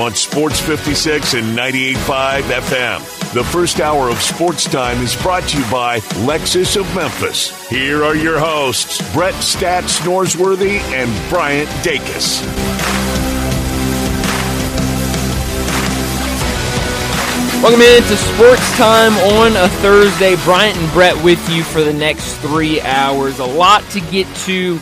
[0.00, 3.32] Time on Sports 56 and 98.5 FM.
[3.34, 7.68] The first hour of Sports Time is brought to you by Lexus of Memphis.
[7.68, 12.40] Here are your hosts, Brett Stats Norsworthy and Bryant Dacus.
[17.62, 20.34] Welcome into Sports Time on a Thursday.
[20.44, 23.38] Bryant and Brett with you for the next three hours.
[23.38, 24.80] A lot to get to.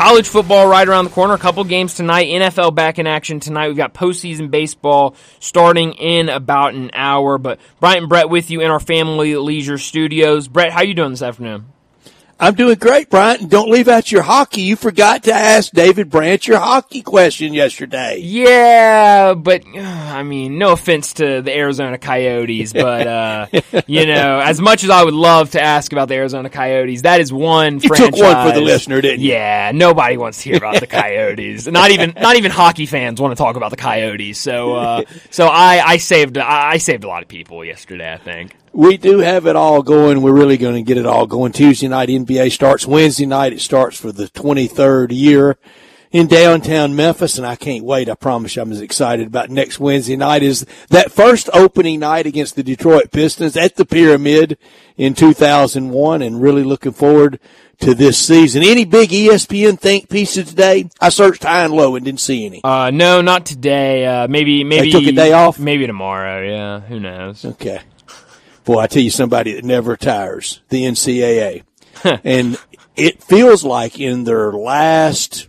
[0.00, 1.34] College football right around the corner.
[1.34, 2.28] A couple games tonight.
[2.28, 3.68] NFL back in action tonight.
[3.68, 7.36] We've got postseason baseball starting in about an hour.
[7.36, 10.48] But Bryant and Brett with you in our family leisure studios.
[10.48, 11.66] Brett, how you doing this afternoon?
[12.42, 13.42] I'm doing great, Bryant.
[13.42, 14.62] And don't leave out your hockey.
[14.62, 18.18] You forgot to ask David Branch your hockey question yesterday.
[18.20, 23.46] Yeah, but uh, I mean, no offense to the Arizona Coyotes, but uh,
[23.86, 27.20] you know, as much as I would love to ask about the Arizona Coyotes, that
[27.20, 28.10] is one You franchise.
[28.10, 29.32] took one for the listener, didn't you?
[29.32, 31.66] Yeah, nobody wants to hear about the Coyotes.
[31.66, 34.38] not even not even hockey fans want to talk about the Coyotes.
[34.38, 38.10] So uh, so I I saved I saved a lot of people yesterday.
[38.10, 38.56] I think.
[38.72, 40.22] We do have it all going.
[40.22, 41.52] We're really going to get it all going.
[41.52, 42.86] Tuesday night NBA starts.
[42.86, 45.58] Wednesday night it starts for the 23rd year
[46.12, 48.08] in downtown Memphis, and I can't wait.
[48.08, 52.26] I promise you I'm as excited about next Wednesday night as that first opening night
[52.26, 54.58] against the Detroit Pistons at the Pyramid
[54.96, 57.38] in 2001, and really looking forward
[57.78, 58.62] to this season.
[58.62, 60.88] Any big ESPN think pieces today?
[61.00, 62.60] I searched high and low and didn't see any.
[62.62, 64.04] Uh, no, not today.
[64.04, 65.58] Uh, maybe maybe took a day off?
[65.58, 66.42] Maybe tomorrow.
[66.46, 67.44] Yeah, who knows?
[67.44, 67.80] Okay.
[68.64, 71.62] Boy, I tell you somebody that never tires, the NCAA.
[72.24, 72.58] and
[72.96, 75.48] it feels like in their last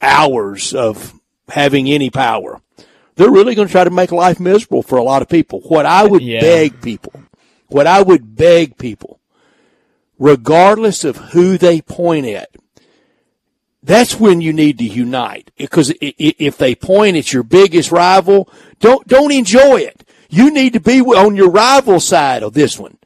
[0.00, 1.14] hours of
[1.48, 2.60] having any power,
[3.16, 5.60] they're really going to try to make life miserable for a lot of people.
[5.60, 6.40] What I would Yeah.
[6.40, 7.12] beg people,
[7.68, 9.20] what I would beg people,
[10.18, 12.50] regardless of who they point at,
[13.82, 15.50] that's when you need to unite.
[15.56, 19.95] Because if they point at your biggest rival, don't don't enjoy it.
[20.28, 22.98] You need to be on your rival side of this one.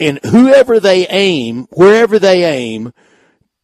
[0.00, 2.92] And whoever they aim, wherever they aim,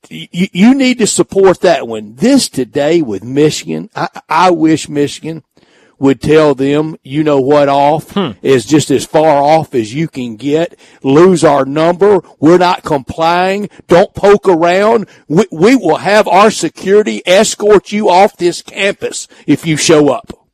[0.08, 2.14] you, you need to support that one.
[2.14, 5.42] This today with Michigan, I, I wish Michigan
[5.98, 8.32] would tell them, you know what, off hmm.
[8.42, 10.78] is just as far off as you can get.
[11.02, 12.20] Lose our number.
[12.38, 13.70] We're not complying.
[13.86, 15.08] Don't poke around.
[15.28, 20.45] We, we will have our security escort you off this campus if you show up.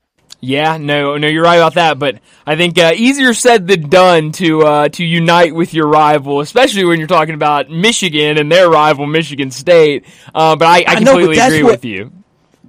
[0.45, 2.01] Yeah, no, no, you're right about that.
[2.01, 6.41] But I think uh, easier said than done to uh, to unite with your rival,
[6.41, 10.05] especially when you're talking about Michigan and their rival, Michigan State.
[10.35, 12.13] Uh, but I, I I know, completely agree what- with you.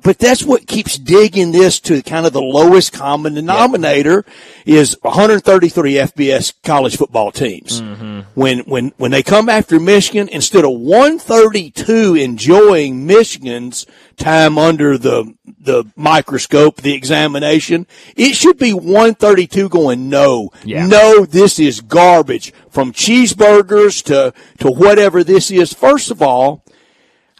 [0.03, 4.25] But that's what keeps digging this to kind of the lowest common denominator
[4.65, 7.81] is 133 FBS college football teams.
[7.81, 8.19] Mm-hmm.
[8.35, 13.85] When, when, when they come after Michigan, instead of 132 enjoying Michigan's
[14.17, 20.85] time under the, the microscope, the examination, it should be 132 going, no, Yeah.
[20.85, 25.73] no, this is garbage from cheeseburgers to, to whatever this is.
[25.73, 26.63] First of all,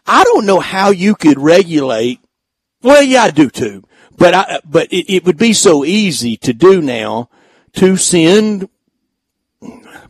[0.06, 2.20] I don't know how you could regulate
[2.84, 3.84] well, yeah, I do too.
[4.18, 7.30] But I, but it, it would be so easy to do now
[7.74, 8.70] to send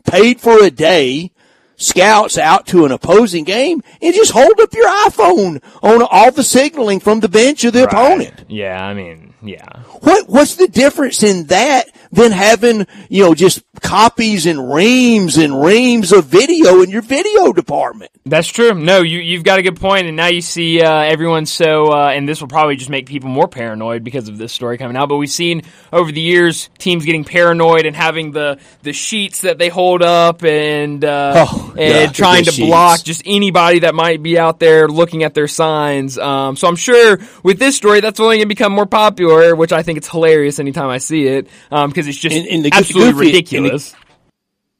[0.04, 1.32] paid for a day
[1.76, 6.44] scouts out to an opposing game and just hold up your iPhone on all the
[6.44, 8.44] signaling from the bench of the opponent.
[8.48, 9.80] Yeah, I mean, yeah.
[10.00, 15.62] What, what's the difference in that than having, you know, just copies and reams and
[15.62, 18.10] reams of video in your video department?
[18.24, 18.72] That's true.
[18.72, 20.06] No, you you've got a good point.
[20.06, 23.28] and now you see uh, everyone so, uh, and this will probably just make people
[23.28, 25.08] more paranoid because of this story coming out.
[25.08, 29.58] But we've seen over the years teams getting paranoid and having the the sheets that
[29.58, 33.94] they hold up and uh, Oh, and God, trying to those block just anybody that
[33.94, 36.16] might be out there looking at their signs.
[36.16, 39.72] Um, so I'm sure with this story, that's only going to become more popular, which
[39.72, 43.26] I think it's hilarious anytime I see it because it's just And- and absolutely goofy-
[43.26, 43.94] ridiculous.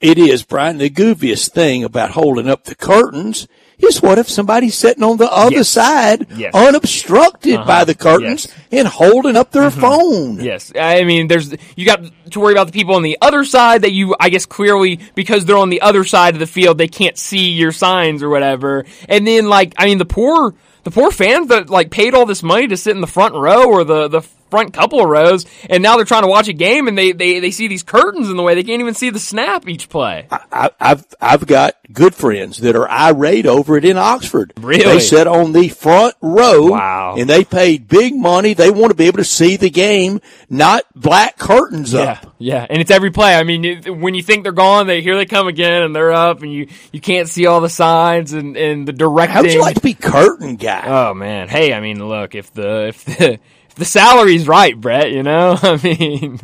[0.01, 0.79] It is, Brian.
[0.79, 3.47] The goofiest thing about holding up the curtains
[3.79, 5.69] is what if somebody's sitting on the other Yes.
[5.71, 6.53] side, Yes.
[6.55, 8.55] unobstructed by the curtains, Yes.
[8.55, 8.77] Mm-hmm.
[8.77, 10.41] and holding up their phone?
[10.43, 12.00] Yes, I mean, there's you got
[12.31, 15.44] to worry about the people on the other side that you, I guess, clearly because
[15.47, 18.85] they're on the other side of the field, they can't see your signs or whatever.
[19.09, 20.55] And then, like, I mean, the poor,
[20.85, 23.65] the poor fans that like paid all this money to sit in the front row
[23.65, 24.23] or the the
[24.55, 27.41] front couple of rows, and now they're trying to watch a game and they they
[27.41, 30.27] they see these curtains in the way they can't even see the snap each play.
[30.31, 34.53] I, I've I've got good friends that are irate over it in Oxford.
[34.61, 34.85] Really?
[34.85, 36.71] They sit on the front row.
[36.71, 37.17] Wow.
[37.19, 38.55] And they paid big money.
[38.55, 42.35] They want to be able to see the game, not black curtains Yeah, up.
[42.39, 43.35] yeah, and it's every play.
[43.35, 46.12] I mean, it- when you think they're gone, they here they come again, and they're
[46.12, 49.35] up, and you you can't see all the signs and and the directing.
[49.35, 50.85] How would you like to be curtain guy?
[50.87, 53.39] Oh man, hey, I mean, look, if the if the
[53.76, 55.12] the salary's right, Brett.
[55.12, 56.41] You know, I mean,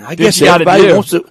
[0.00, 1.24] I guess everybody wants to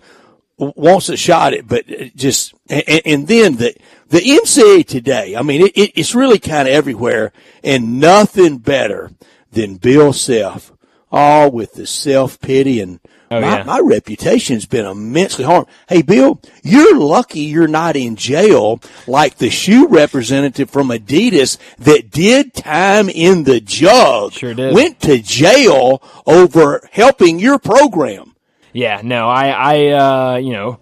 [0.58, 1.86] wants a shot at, but
[2.16, 3.76] just and, and, then the
[4.10, 5.36] the NCAA today.
[5.36, 7.32] I mean, it, it, it's really kind of everywhere,
[7.64, 9.12] and nothing better
[9.52, 10.74] than Bill Self,
[11.12, 13.00] all with the self pity and.
[13.34, 13.64] Oh, my, yeah.
[13.64, 15.68] my reputation's been immensely harmed.
[15.90, 22.12] Hey, Bill, you're lucky you're not in jail like the shoe representative from Adidas that
[22.12, 24.34] did time in the jug.
[24.34, 24.76] Sure did.
[24.76, 28.36] Went to jail over helping your program.
[28.72, 30.80] Yeah, no, I, I, uh, you know,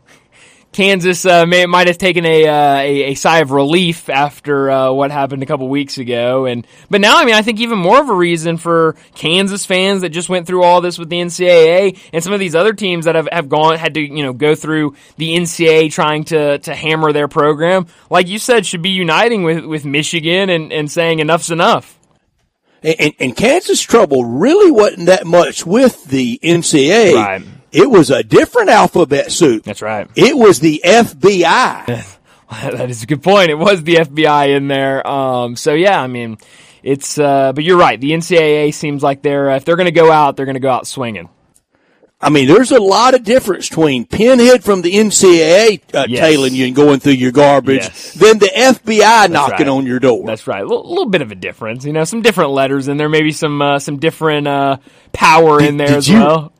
[0.71, 4.91] Kansas uh, may, might have taken a, uh, a, a sigh of relief after uh,
[4.91, 7.99] what happened a couple weeks ago, and but now I mean I think even more
[7.99, 11.99] of a reason for Kansas fans that just went through all this with the NCAA
[12.13, 14.55] and some of these other teams that have, have gone had to you know go
[14.55, 19.43] through the NCAA trying to to hammer their program, like you said, should be uniting
[19.43, 21.97] with with Michigan and and saying enough's enough.
[22.83, 27.13] And, and Kansas trouble really wasn't that much with the NCAA.
[27.13, 29.63] Right it was a different alphabet soup.
[29.63, 30.09] That's right.
[30.15, 31.85] It was the FBI.
[32.51, 33.49] that is a good point.
[33.49, 35.05] It was the FBI in there.
[35.07, 36.37] Um, so yeah, I mean,
[36.83, 37.99] it's, uh, but you're right.
[37.99, 40.61] The NCAA seems like they're, uh, if they're going to go out, they're going to
[40.61, 41.29] go out swinging.
[42.23, 46.19] I mean, there's a lot of difference between Pinhead from the NCAA uh, yes.
[46.19, 48.13] tailing you and going through your garbage yes.
[48.13, 49.67] than the FBI That's knocking right.
[49.69, 50.27] on your door.
[50.27, 50.61] That's right.
[50.61, 51.83] A little, little, bit of a difference.
[51.83, 54.77] You know, some different letters in there, maybe some uh, some different uh,
[55.11, 56.53] power did, in there as you, well.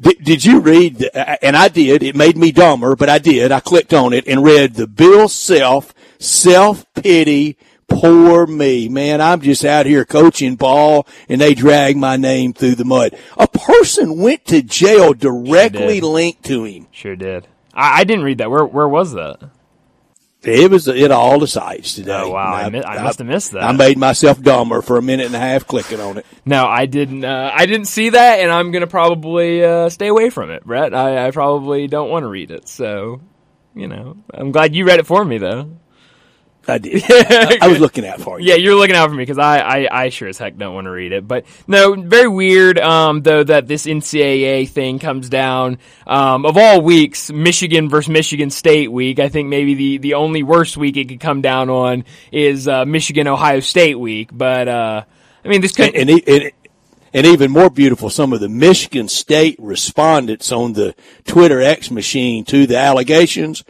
[0.00, 3.52] Did, did you read, and I did, it made me dumber, but I did.
[3.52, 8.88] I clicked on it and read the Bill Self, self-pity, poor me.
[8.88, 13.18] Man, I'm just out here coaching ball and they drag my name through the mud.
[13.36, 16.86] A person went to jail directly sure linked to him.
[16.92, 17.46] Sure did.
[17.74, 18.50] I, I didn't read that.
[18.50, 19.50] Where, where was that?
[20.42, 22.18] It was at all the sites today.
[22.18, 22.54] Oh wow!
[22.54, 23.62] I, I, I, must have missed that.
[23.62, 26.26] I made myself dumber for a minute and a half clicking on it.
[26.46, 27.24] No, I didn't.
[27.24, 30.94] Uh, I didn't see that, and I'm gonna probably uh, stay away from it, Brett.
[30.94, 32.68] I, I probably don't want to read it.
[32.68, 33.20] So,
[33.74, 35.76] you know, I'm glad you read it for me, though.
[36.70, 37.02] I did.
[37.08, 38.48] I, I, was looking out for you.
[38.48, 40.86] Yeah, you're looking out for me because I, I, I sure as heck don't want
[40.86, 41.26] to read it.
[41.26, 42.78] But no, very weird.
[42.78, 45.78] Um, though that this NCAA thing comes down.
[46.06, 49.18] Um, of all weeks, Michigan versus Michigan State week.
[49.18, 52.84] I think maybe the the only worst week it could come down on is uh,
[52.84, 54.30] Michigan Ohio State week.
[54.32, 55.04] But uh,
[55.44, 55.94] I mean, this could.
[55.94, 56.52] And, and, and,
[57.12, 60.94] and even more beautiful, some of the Michigan State respondents on the
[61.24, 63.64] Twitter X machine to the allegations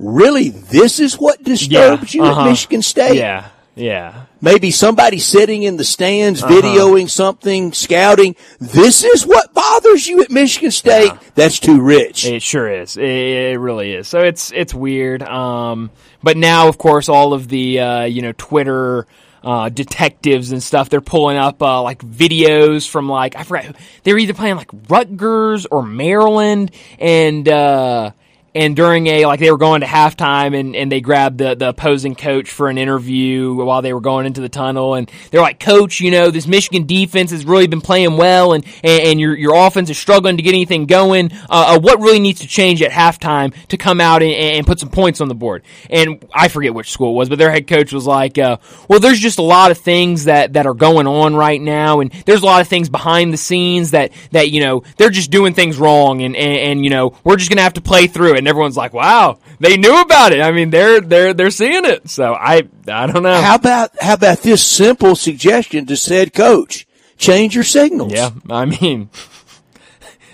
[0.00, 2.40] really this is what disturbs yeah, you uh-huh.
[2.40, 3.16] at Michigan State?
[3.16, 4.24] Yeah, yeah.
[4.40, 6.52] Maybe somebody sitting in the stands, uh-huh.
[6.52, 8.36] videoing something, scouting.
[8.58, 11.12] This is what bothers you at Michigan State.
[11.12, 11.18] Yeah.
[11.34, 12.24] That's too rich.
[12.24, 12.96] It sure is.
[12.96, 14.08] It, it, really is.
[14.08, 15.22] So it's it's weird.
[15.22, 15.90] Um,
[16.22, 19.06] but now, of course, all of the uh, you know Twitter.
[19.42, 20.90] Uh, detectives and stuff.
[20.90, 25.64] They're pulling up uh, like videos from like I forgot They're either playing like Rutgers
[25.64, 28.10] or Maryland, and uh,
[28.54, 31.68] and during a like they were going to halftime and, and they grabbed the, the
[31.68, 34.94] opposing coach for an interview while they were going into the tunnel.
[34.94, 38.64] And they're like coach you know this michigan defense has really been playing well and,
[38.82, 41.32] and, and your, your offense is struggling to get anything going.
[41.48, 44.78] Uh, uh, what really needs to change at halftime to come out and, and, put
[44.78, 45.64] some points on the board?
[45.88, 48.58] And i forget which school it was but their head coach was like uh,
[48.88, 52.10] well there's just a lot of things that, that are going on right now and
[52.26, 55.54] there's a lot of things behind the scenes that, that you know they're just doing
[55.54, 58.39] things wrong and, and, and you know we're just gonna have to play through it
[58.40, 62.10] and everyone's like, "Wow, they knew about it." I mean, they're they're they're seeing it.
[62.10, 63.40] So I I don't know.
[63.40, 66.86] How about how about this simple suggestion to said coach?
[67.16, 68.12] Change your signals.
[68.12, 69.10] Yeah, I mean.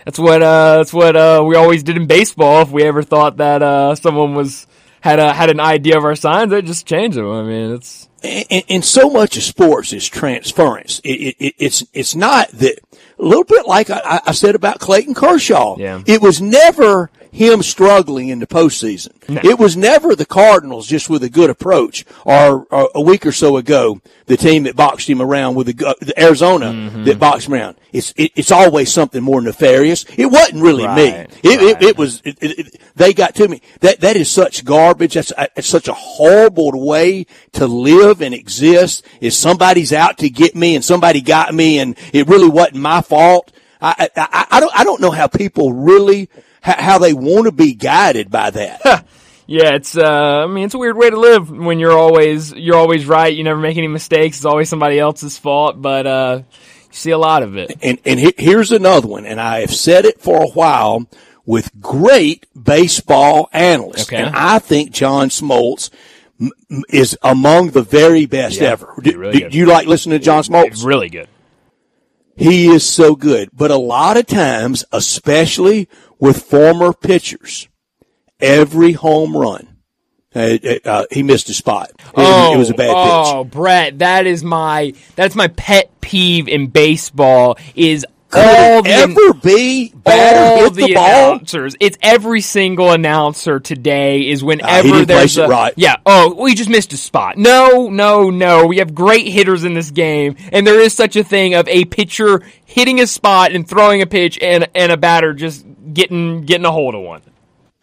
[0.06, 2.62] That's what uh, that's what uh, we always did in baseball.
[2.62, 4.68] If we ever thought that uh, someone was
[5.00, 7.28] had a, had an idea of our signs, they just change them.
[7.28, 11.00] I mean, it's and, and so much of sports is transference.
[11.04, 12.78] It, it, it's it's not that
[13.18, 15.76] a little bit like I, I, said about Clayton Kershaw.
[15.78, 16.02] Yeah.
[16.06, 19.12] It was never him struggling in the postseason.
[19.28, 19.42] No.
[19.44, 22.06] It was never the Cardinals just with a good approach.
[22.24, 25.96] Or, or, a week or so ago, the team that boxed him around with the,
[26.00, 27.04] the Arizona mm-hmm.
[27.04, 27.76] that boxed him around.
[27.92, 30.06] It's it, it's always something more nefarious.
[30.16, 30.96] It wasn't really right.
[30.96, 31.38] me.
[31.42, 31.82] It, right.
[31.82, 32.22] it, it was
[32.94, 33.60] they got to me.
[33.80, 35.14] That that is such garbage.
[35.14, 39.04] That's it's such a horrible way to live and exist.
[39.20, 43.02] Is somebody's out to get me and somebody got me and it really wasn't my
[43.02, 43.52] fault.
[43.78, 46.30] I, I, I don't I don't know how people really
[46.66, 48.80] how they want to be guided by that.
[49.46, 52.76] yeah, it's uh, I mean, it's a weird way to live when you're always you're
[52.76, 53.34] always right.
[53.34, 54.38] You never make any mistakes.
[54.38, 55.80] It's always somebody else's fault.
[55.80, 57.78] But uh, you see a lot of it.
[57.82, 61.06] And and here's another one, and I have said it for a while
[61.44, 64.16] with great baseball analysts, okay.
[64.16, 65.90] and I think John Smoltz
[66.88, 68.94] is among the very best yeah, ever.
[69.00, 70.84] Do, really do, do, you like listening to John Smoltz?
[70.84, 71.28] Really good.
[72.36, 73.48] He is so good.
[73.52, 77.68] But a lot of times, especially with former pitchers,
[78.40, 79.76] every home run,
[80.34, 81.90] uh, uh, he missed a spot.
[81.90, 83.52] It, oh, it was a bad oh, pitch.
[83.52, 87.56] Brett, that is my that's my pet peeve in baseball.
[87.74, 91.32] Is Could all the ever be batter all hit the, the, ball?
[91.36, 91.74] announcers.
[91.80, 95.72] It's every single announcer today is Ah, he whenever didn't there's a right.
[95.76, 95.96] yeah.
[96.04, 97.38] Oh, we just missed a spot.
[97.38, 98.66] No, no, no.
[98.66, 101.86] We have great hitters in this game, and there is such a thing of a
[101.86, 105.65] pitcher hitting a spot and throwing a pitch, and and a batter just
[105.96, 107.22] getting getting a hold of one.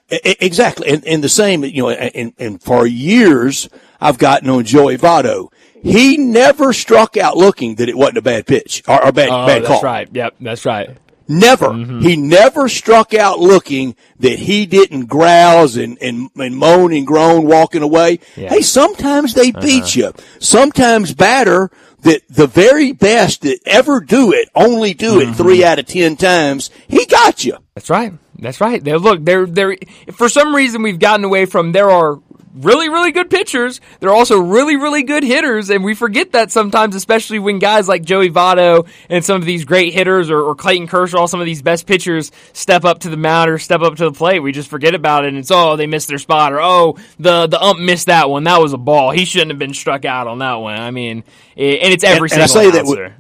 [0.10, 3.68] Exactly, and, and the same, you know, and, and for years
[4.00, 5.52] I've gotten on Joey Votto.
[5.82, 9.48] He never struck out looking that it wasn't a bad pitch or, or bad Oh,
[9.48, 9.82] bad that's call.
[9.82, 10.08] right.
[10.12, 10.98] Yep, that's right.
[11.28, 11.70] Never.
[11.70, 12.02] Mm-hmm.
[12.02, 17.46] He never struck out looking that he didn't grouse and, and, and moan and groan
[17.48, 18.20] walking away.
[18.36, 18.48] Yeah.
[18.48, 18.56] Uh-huh.
[18.56, 20.14] Hey, sometimes they beat you.
[20.40, 21.72] Sometimes batter
[22.04, 25.32] that the very best that ever do it only do Mm-hmm.
[25.32, 26.70] it three out of ten times.
[26.88, 27.58] He got you.
[27.76, 28.14] That's right.
[28.40, 28.84] That's right.
[28.84, 29.24] They look.
[29.24, 29.78] They're they're.
[30.14, 31.72] For some reason, we've gotten away from.
[31.72, 32.20] There are
[32.56, 33.82] really really good pitchers.
[34.00, 38.04] They're also really really good hitters, and we forget that sometimes, especially when guys like
[38.04, 41.46] Joey Votto and some of these great hitters, or, or Clayton Kershaw, all some of
[41.46, 44.40] these best pitchers, step up to the mound or step up to the plate.
[44.40, 47.48] We just forget about it, and it's oh they missed their spot, or oh the
[47.48, 48.44] the ump missed that one.
[48.44, 49.12] That was a ball.
[49.12, 50.80] He shouldn't have been struck out on that one.
[50.80, 51.24] I mean,
[51.56, 53.16] it, and it's every And- and I single say that announcer.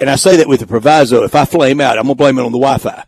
[0.00, 2.42] And I say that with the proviso, if I flame out, I'm gonna blame it
[2.44, 3.02] on the Wi-Fi.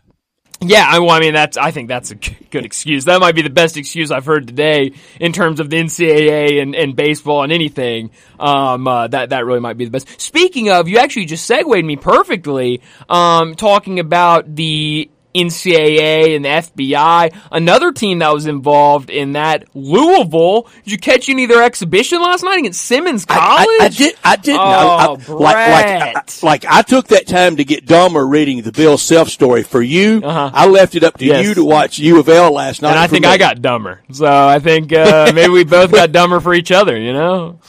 [0.63, 1.57] Yeah, I, well, I mean that's.
[1.57, 3.05] I think that's a good excuse.
[3.05, 6.75] That might be the best excuse I've heard today in terms of the NCAA and,
[6.75, 8.11] and baseball and anything.
[8.39, 10.21] Um, uh, that that really might be the best.
[10.21, 12.81] Speaking of, you actually just segued me perfectly.
[13.09, 17.35] Um, talking about the NCAA and the FBI.
[17.51, 20.67] Another team that was involved in that, Louisville.
[20.83, 23.67] Did you catch any of their exhibition last night against Simmons I- College?
[23.81, 24.15] I, I did.
[24.23, 24.59] I didn't.
[24.59, 28.61] Oh, I, I, like, like, I, like I took that time to get dumber reading
[28.61, 30.21] the Bill Self story for you.
[30.23, 30.51] Uh-huh.
[30.53, 31.45] I left it up to Yes.
[31.45, 32.91] you to watch U of L last night.
[32.91, 33.29] and I think me.
[33.29, 34.01] I got dumber.
[34.11, 36.97] So I think uh, maybe we both got dumber for each other.
[36.97, 37.59] You know.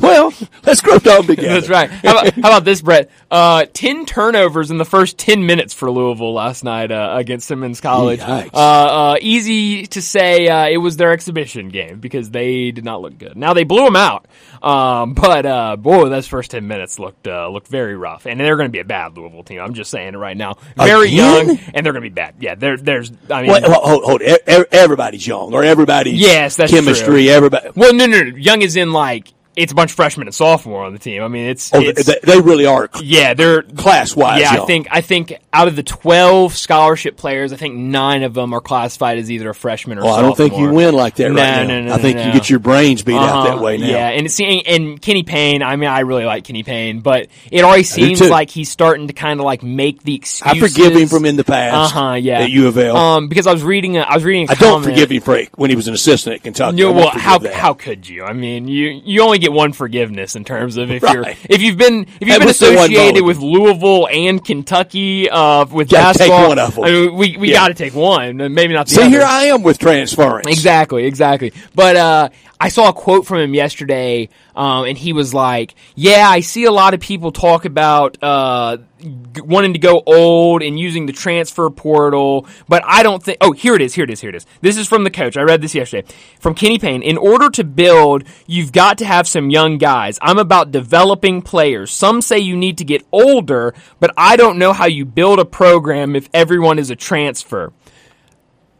[0.00, 0.32] Well,
[0.64, 1.48] let's grow dumb together.
[1.60, 1.90] That's right.
[1.90, 3.10] How about, how about this, Brett?
[3.30, 7.80] Uh, ten turnovers in the first ten minutes for Louisville last night uh, against Simmons
[7.80, 8.20] College.
[8.20, 13.02] Uh, uh, easy to say uh, it was their exhibition game because they did not
[13.02, 13.36] look good.
[13.36, 14.26] Now they blew them out,
[14.62, 18.56] um, but uh, boy, those first ten minutes looked uh, looked very rough, and they're
[18.56, 19.60] going to be a bad Louisville team.
[19.60, 20.56] I'm just saying it right now.
[20.76, 21.46] Very Again?
[21.48, 22.36] young, and they're going to be bad.
[22.40, 23.12] Yeah, there, there's.
[23.30, 27.06] I mean, Wait, hold, hold, Everybody's young, or everybody's Yes, that's chemistry.
[27.24, 27.30] true.
[27.30, 27.70] Everybody.
[27.76, 28.36] well, no, no, no.
[28.36, 31.22] Young is in like it's a bunch of freshmen and sophomore on the team.
[31.22, 34.40] I mean, it's, Oh, it's they, they really are yeah, they're class wise.
[34.40, 38.34] Yeah, I think I think out of the twelve scholarship players, I think nine of
[38.34, 40.04] them are classified as either a freshman or.
[40.04, 41.80] Well, I don't think you win like that No, right now.
[41.80, 43.86] no, no, I think no, you get your brains beat out Uh-huh, that way now.
[43.86, 45.62] Yeah, and seeing and Kenny Payne.
[45.62, 49.12] I mean, I really like Kenny Payne, but it already seems like he's starting to
[49.12, 50.56] kind of like make the excuses.
[50.56, 51.94] I forgive him from in the past.
[51.94, 52.14] Uh huh.
[52.14, 52.40] Yeah.
[52.40, 52.96] At U of L.
[52.96, 53.96] Um, because I was reading.
[53.96, 54.48] A, I was reading.
[54.48, 56.78] I I don't forgive him for when he was an assistant at Kentucky.
[56.78, 57.54] You I know, won't well, how that.
[57.54, 58.24] how could you?
[58.24, 61.76] I mean, you you only get one forgiveness in terms of if you're if you've
[61.76, 65.88] been if you've That been was the one associated with Louisville and Kentucky uh, with
[65.88, 66.48] take basketball.
[66.48, 66.84] one of 'em.
[66.84, 67.54] I mean, we we Yeah.
[67.56, 69.10] got to take one, maybe not the See, other.
[69.10, 70.46] here I am with transference.
[70.48, 71.52] Exactly, exactly.
[71.74, 72.28] But uh,
[72.60, 76.64] I saw a quote from him yesterday, um, and he was like, "Yeah, I see
[76.64, 81.14] a lot of people talk about uh, g- wanting to go old and using the
[81.14, 83.94] transfer portal, but I don't think." Oh, here it is.
[83.94, 84.20] Here it is.
[84.20, 84.46] Here it is.
[84.60, 85.38] This is from the coach.
[85.38, 86.06] I read this yesterday
[86.38, 87.02] from Kenny Payne.
[87.02, 90.18] In order to build, you've got to have some young guys.
[90.20, 91.90] I'm about developing players.
[91.90, 95.46] Some say you need to get older, but I don't know how you build a
[95.46, 97.72] program if everyone is a transfer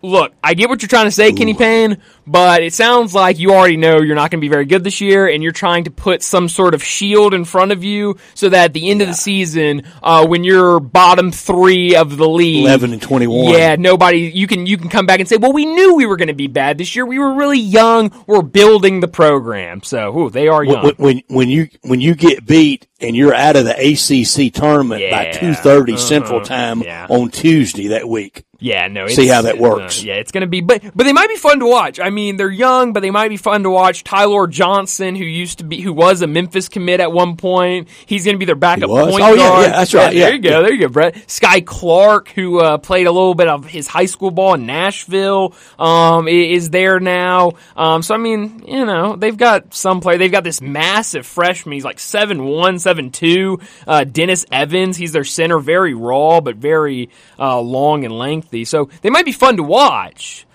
[0.03, 3.53] look, I get what you're trying to say, Kenny Payne, but it sounds like you
[3.53, 5.91] already know you're not going to be very good this year, and you're trying to
[5.91, 9.09] put some sort of shield in front of you so that at the end of
[9.09, 13.53] the season, uh, when you're bottom three of the league, 11 and 21.
[13.53, 16.17] yeah, nobody, you can you can come back and say, well, we knew we were
[16.17, 17.05] going to be bad this year.
[17.05, 18.13] We were really young.
[18.27, 20.85] We're building the program, so ooh, they are young.
[20.85, 25.03] When, when when you when you get beat and you're out of the ACC tournament
[25.11, 25.33] by Yeah.
[25.33, 26.01] two thirty Uh-huh.
[26.03, 27.07] Central Time Yeah.
[27.09, 28.45] on Tuesday that week.
[28.63, 29.07] Yeah, no.
[29.09, 30.01] See how that works.
[30.01, 31.99] uh, yeah, it's gonna be, but but they might be fun to watch.
[31.99, 34.05] I mean, they're young, but they might be fun to watch.
[34.05, 38.27] Tyler Johnson, who used to be, who was a Memphis commit at one point, he's
[38.27, 39.65] gonna be their backup point Oh, yeah, guard.
[39.65, 40.61] yeah, that's right, there yeah, you go, yeah.
[40.61, 41.15] there you go, Brett.
[41.27, 45.55] Skyy Clark, who uh, played a little bit of his high school ball in Nashville,
[45.79, 47.53] um, is there now.
[47.79, 50.19] Um, so I mean, you know, they've got some player.
[50.19, 51.73] They've got this massive freshman.
[51.73, 53.61] He's like seven one, seven two.
[53.87, 54.97] Uh, Dennis Evans.
[54.97, 58.65] He's their center, very raw but very uh, long and lengthy.
[58.65, 60.47] So they might be fun to watch.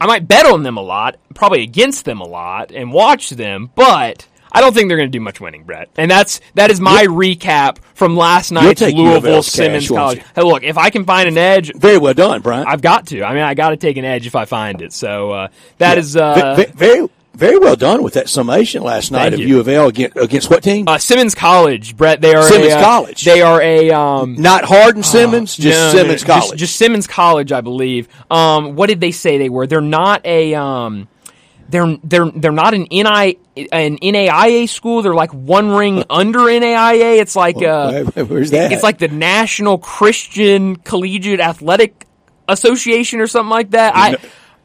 [0.00, 3.70] I might bet on them a lot, probably against them a lot, and watch them.
[3.74, 5.88] But I don't think they're going to do much winning, Brett.
[5.96, 9.52] And that's that is my recap from last You'll night's take U of Louisville cash,
[9.52, 10.22] Simmons College.
[10.34, 12.66] Hey, look, if I can find an edge, Very well done, Brian.
[12.66, 13.22] I've got to.
[13.24, 14.92] I mean, I got to take an edge if I find it.
[14.92, 15.48] So uh,
[15.78, 19.34] that is uh, Ve- ve- very, very well done with that summation last night Thank
[19.34, 19.46] of you.
[19.48, 20.86] U of L against, against what team?
[20.86, 22.20] uh, Simmons College, Brett.
[22.20, 23.24] They are Simmons a, uh, College.
[23.24, 26.58] They are a um, Not Hardin Simmons, just no, no, Simmons no, just- College.
[26.58, 28.08] Just, Simmons College, I believe.
[28.30, 29.66] Um, what did they say they were?
[29.66, 31.08] They're not a um,
[31.68, 33.38] they're they're they're not an NI
[33.72, 35.02] an NAIA school.
[35.02, 37.18] They're like one ring under NAIA.
[37.20, 38.72] It's like uh, where's that?
[38.72, 42.06] it's like the National Christian Collegiate Athletic
[42.48, 43.96] Association or something like that.
[43.96, 44.16] I.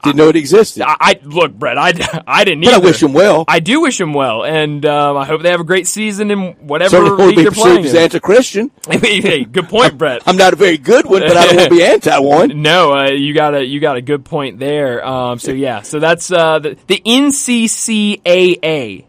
[0.03, 0.83] Didn't know it existed.
[0.83, 1.77] I, I look, Brett.
[1.77, 1.91] I,
[2.27, 2.61] I didn't.
[2.61, 3.43] Need But I wish him well.
[3.47, 6.53] I do wish him well, and um, I hope they have a great season in
[6.67, 7.85] whatever Certainly league be they're playing.
[7.85, 8.71] as anti-Christian.
[8.89, 10.21] hey, good point, Brett.
[10.25, 12.61] I'm not a very good one, but I don't want to be anti one.
[12.61, 15.05] No, uh, you got a you got a good point there.
[15.05, 19.05] Um, so yeah, so that's uh, the the NCCAA,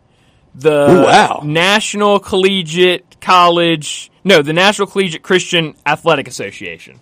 [0.56, 1.42] the Ooh, wow.
[1.44, 4.10] National Collegiate College.
[4.24, 6.98] No, the National Collegiate Christian Athletic Association.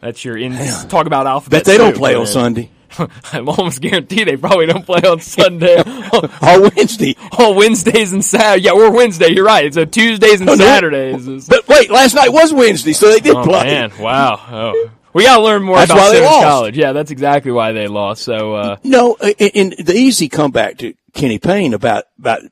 [0.00, 0.56] That's your in.
[0.88, 1.60] Talk about alphabet.
[1.60, 2.26] Bet they don't soup, play on.
[2.26, 2.70] Sunday
[3.32, 5.80] I'm almost guaranteed they probably don't play on Sunday.
[6.42, 7.16] or Wednesday.
[7.38, 8.64] on Wednesdays and Saturdays.
[8.64, 9.32] Yeah, we're Wednesday.
[9.32, 9.72] You're right.
[9.72, 10.56] So Tuesdays and no.
[10.56, 11.26] Saturdays.
[11.26, 13.64] Is, But wait, last night was Wednesday, so they did oh play.
[13.64, 14.40] man, wow.
[14.50, 14.90] Oh.
[15.12, 16.44] We got to learn more That's about why they lost.
[16.44, 16.76] College.
[16.78, 18.22] Yeah, that's exactly why they lost.
[18.22, 22.42] So uh, No, and the easy comeback to Kenny Payne about about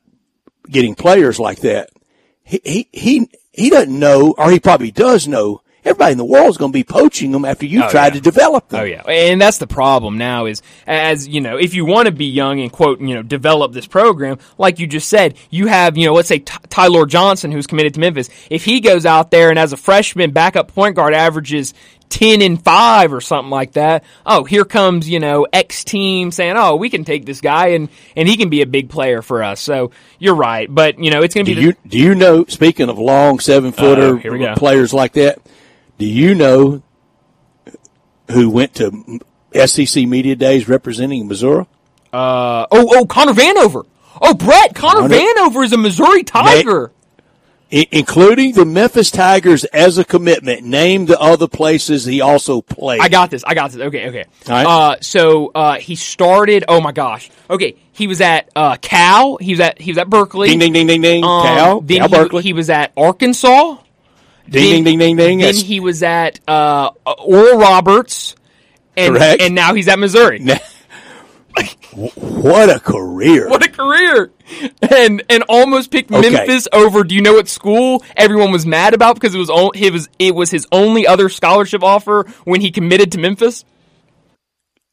[0.69, 1.89] getting players like that.
[2.43, 5.61] He he, he doesn't know, or he probably does know.
[5.85, 8.13] Everybody in the world is going to be poaching them after you Oh, tried yeah.
[8.15, 8.81] to develop them.
[8.81, 12.11] Oh yeah, and that's the problem now is as you know, if you want to
[12.11, 15.97] be young and quote you know develop this program, like you just said, you have
[15.97, 18.29] you know let's say Ty- Tyler Johnson who's committed to Memphis.
[18.49, 21.73] If he goes out there and as a freshman backup point guard averages.
[22.09, 24.03] 10 and 5 or something like that.
[24.25, 27.87] Oh, here comes, you know, X team saying, "Oh, we can take this guy and
[28.15, 31.21] and he can be a big player for us." So, you're right, but you know,
[31.21, 32.45] it's going to Do be you do you know?
[32.47, 34.55] Speaking of long seven footer Uh, here we go.
[34.55, 35.37] players like that,
[35.99, 36.81] do you know
[38.31, 39.19] who went to
[39.67, 41.65] SEC media days representing Missouri?
[42.11, 43.85] uh oh, oh, Connor Vanover.
[44.19, 46.91] Oh, Brett, Connor Connor- Vanover is a Missouri Tiger.
[47.71, 50.63] I- including the Memphis Tigers as a commitment.
[50.63, 52.99] Name the other places he also played.
[52.99, 53.43] I got this.
[53.43, 53.79] I got this.
[53.79, 54.25] Okay, okay.
[54.47, 54.65] All right.
[54.65, 56.65] Uh, so uh, he started.
[56.67, 57.29] Oh my gosh.
[57.47, 59.37] Okay, he was at uh, Cal.
[59.37, 60.47] He was at he was at Berkeley.
[60.49, 61.23] ding ding ding ding ding.
[61.23, 62.41] Um, Cal, Cal he, Berkeley.
[62.41, 63.77] he was at Arkansas.
[64.49, 65.39] Ding ding ding ding ding.
[65.39, 68.35] Then he was at uh, Oral Roberts,
[68.97, 69.41] and Correct.
[69.41, 70.45] and now he's at Missouri.
[72.15, 73.49] what a career!
[73.49, 74.31] What a career!
[74.81, 76.29] And and almost picked Okay.
[76.29, 77.03] Memphis over.
[77.03, 80.09] Do you know what school everyone was mad about because it was on, it was
[80.19, 83.65] it was his only other scholarship offer when he committed to Memphis?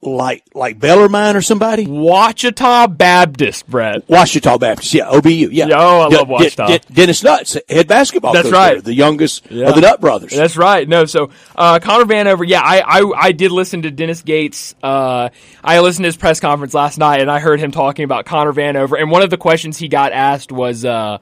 [0.02, 1.87] Like like Bellarmine or somebody.
[1.87, 4.06] Ouachita Baptist, Brett.
[4.09, 5.66] Ouachita Baptist, yeah, OBU, yeah.
[5.68, 8.74] Yeah, oh, I De- love De- De- Dennis Nutt's, head basketball That's right.
[8.74, 9.68] there, the youngest Yeah.
[9.70, 10.32] of the Nutt brothers.
[10.32, 10.87] That's right.
[10.87, 12.46] No, so uh, Connor Vanover.
[12.46, 14.74] Yeah, I, I I did listen to Dennis Gates.
[14.82, 15.30] Uh,
[15.64, 18.52] I listened to his press conference last night, and I heard him talking about Connor
[18.52, 19.00] Vanover.
[19.00, 21.18] And one of the questions he got asked was, uh,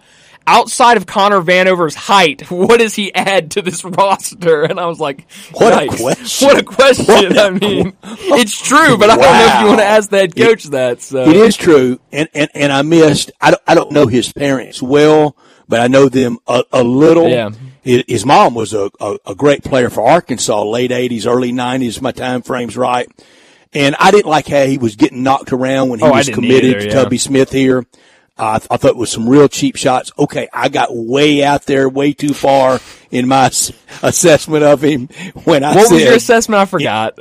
[0.46, 4.64] outside of Connor Vanover's height, what does he add to this roster?
[4.64, 6.48] And I was like, What a question.
[6.48, 7.06] What a question!
[7.06, 10.10] What a I mean, it's true, but I don't know if you want to ask
[10.10, 11.00] that coach that.
[11.02, 13.30] So It is true, and, and, and I missed.
[13.40, 15.36] I don't, I don't know his parents well,
[15.68, 17.28] but I know them a, a little.
[17.28, 17.50] Yeah.
[17.82, 22.00] His, mom was a, a, a great player for Arkansas, late eighties, early nineties.
[22.00, 23.06] My time frame's right,
[23.74, 26.70] and I didn't like how he was getting knocked around when he Oh, was committed
[26.76, 26.94] either, to yeah.
[26.94, 27.84] Tubby Smith here.
[28.36, 30.10] I, th- I thought it was some real cheap shots.
[30.18, 32.80] Okay, I got way out there, way too far
[33.12, 33.70] in my s-
[34.02, 35.06] assessment of him
[35.44, 36.60] when I what said was your assessment?
[36.60, 37.18] I forgot.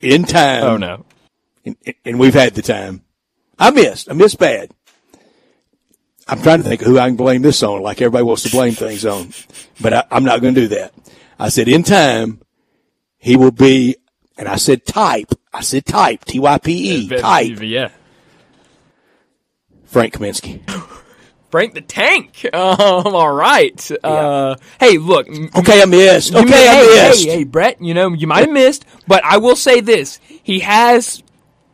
[0.00, 0.64] in time.
[0.64, 1.04] Oh no.
[1.64, 3.02] and, and we've had the time.
[3.58, 4.10] I missed.
[4.10, 4.70] I missed bad.
[6.28, 8.50] I'm trying to think of who I can blame this on, like everybody wants to
[8.50, 9.32] blame things on,
[9.80, 10.92] but I, I'm not going to do that.
[11.38, 12.40] I said in time,
[13.18, 13.96] he will be,
[14.38, 15.32] and I said type.
[15.52, 17.90] I said type, T-Y-P-E, type, Yeah.
[19.92, 20.60] Frank Kaminsky.
[21.50, 22.46] Frank the Tank.
[22.54, 23.90] Um, all right.
[24.02, 25.28] Uh, hey, look.
[25.28, 26.34] Okay, I missed.
[26.34, 27.24] Okay, may- I hey, missed.
[27.26, 27.80] Hey, hey, Brett.
[27.82, 31.22] You know you might have missed, but I will say this: he has.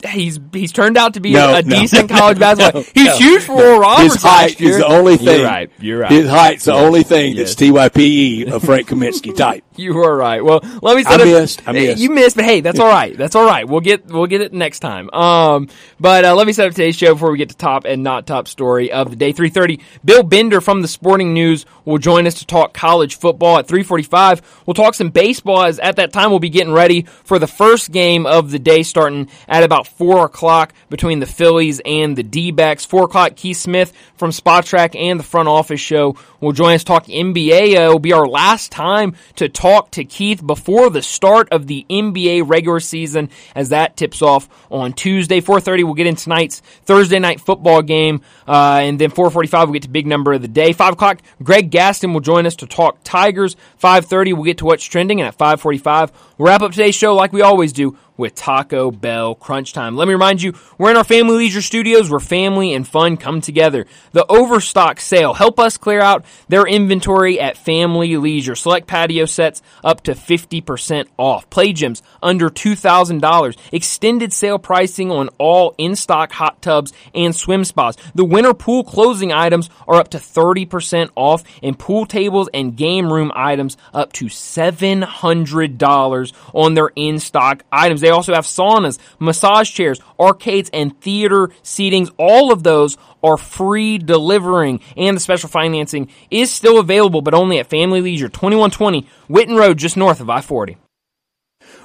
[0.09, 2.83] He's he's turned out to be No, a no, decent no, college basketball.
[2.83, 4.71] no, he's no, huge for Oral Roberts His height last year.
[4.71, 5.27] is the only thing.
[5.41, 5.71] You're right.
[5.81, 6.11] You're right.
[6.13, 7.39] His height's the Yes, only thing yes.
[7.49, 9.65] that's T-Y-P-E of Frank Kaminsky type.
[9.79, 10.45] You are right.
[10.45, 11.05] Well, let me.
[11.05, 11.63] I set up- missed.
[11.69, 12.03] I missed.
[12.03, 13.17] You missed, but hey, that's all right.
[13.17, 13.67] That's all right.
[13.67, 15.09] We'll get we'll get it next time.
[15.11, 15.69] Um,
[16.01, 18.27] but uh, let me set up today's show before we get to top and not
[18.27, 19.33] top story of the day.
[19.33, 19.81] Three thirty.
[20.05, 23.83] Bill Bender from the Sporting News will join us to talk college football at three
[23.83, 24.43] forty five.
[24.67, 27.93] We'll talk some baseball as at that time we'll be getting ready for the first
[27.93, 32.85] game of the day starting at about 4 o'clock between the Phillies and the D-backs.
[32.85, 37.07] 4 o'clock, Keith Smith from Spotrac and the front office show will join us talk
[37.07, 37.77] NBA.
[37.77, 41.85] Uh, it'll be our last time to talk to Keith before the start of the
[41.89, 45.41] NBA regular season as that tips off on Tuesday.
[45.41, 48.23] 4.30, we'll get in tonight's Thursday night football game.
[48.47, 50.73] Uh, and then 4.45, we'll get to big number of the day.
[50.73, 53.57] 5 o'clock, Greg Gaston will join us to talk Tigers.
[53.83, 55.21] 5.30, we'll get to what's trending.
[55.21, 59.35] And at 5.45, we'll wrap up today's show like we always do with Taco Bell
[59.35, 59.97] Crunch Time.
[59.97, 63.41] Let me remind you, we're in our Family Leisure Studios where family and fun come
[63.41, 63.87] together.
[64.13, 68.57] The Overstock sale, help us clear out their inventory at Family Leisure.
[68.57, 71.49] Select patio sets up to 50% off.
[71.49, 73.57] Play gyms under $2,000.
[73.73, 77.97] Extended sale pricing on all in-stock hot tubs and swim spas.
[78.15, 83.13] The winter pool closing items are up to 30% off and pool tables and game
[83.13, 88.01] room items up to $700 on their in-stock items.
[88.01, 92.11] They also have saunas, massage chairs, arcades, and theater seatings.
[92.19, 97.59] All of those are free delivering and the special financing is still available, but only
[97.59, 100.77] at Family Leisure, 2120 Whitten Road, just north of I-40.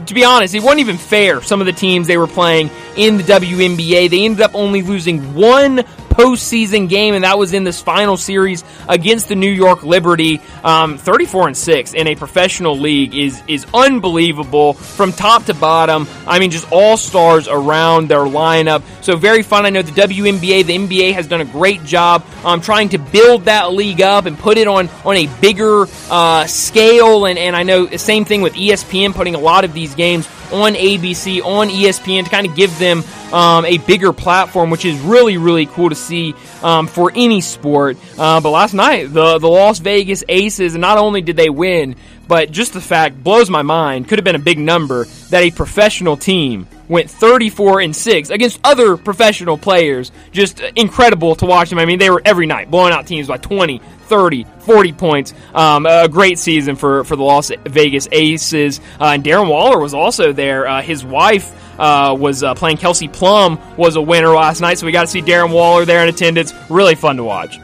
[0.06, 3.18] to be honest, it wasn't even fair, some of the teams they were playing in
[3.18, 4.10] the WNBA.
[4.10, 5.84] They ended up only losing one
[6.16, 10.40] postseason game, and that was in this final series against the New York Liberty.
[10.64, 16.08] Um, 34 and six in a professional league is is unbelievable from top to bottom.
[16.26, 18.84] I mean, just all stars around their lineup.
[19.02, 19.66] So very fun.
[19.66, 23.46] I know the WNBA, the NBA has done a great job um, trying to build
[23.46, 27.26] that league up and put it on on a bigger uh, scale.
[27.26, 30.28] And and I know the same thing with ESPN putting a lot of these games
[30.52, 33.04] on ABC, on ESPN to kind of give them
[33.36, 37.98] um, a bigger platform, which is really, really cool to see um, for any sport.
[38.18, 41.98] Uh, but last night, the, the Las Vegas Aces, and not only did they win,
[42.30, 45.52] but just the fact blows my mind, could have been a big number, that a
[45.52, 50.14] professional team went 34 and 6 against other professional players.
[50.32, 51.80] Just incredible to watch them.
[51.80, 55.34] I mean, they were every night blowing out teams by 20, 30, 40 points.
[55.54, 58.80] Um, a great season for, for the Las Vegas Aces.
[59.00, 60.68] Uh, and Darren Waller was also there.
[60.68, 64.86] Uh, his wife uh, was uh, playing Kelsey Plum was a winner last night, so
[64.86, 66.54] we got to see Darren Waller there in attendance.
[66.70, 67.60] Really fun to watch.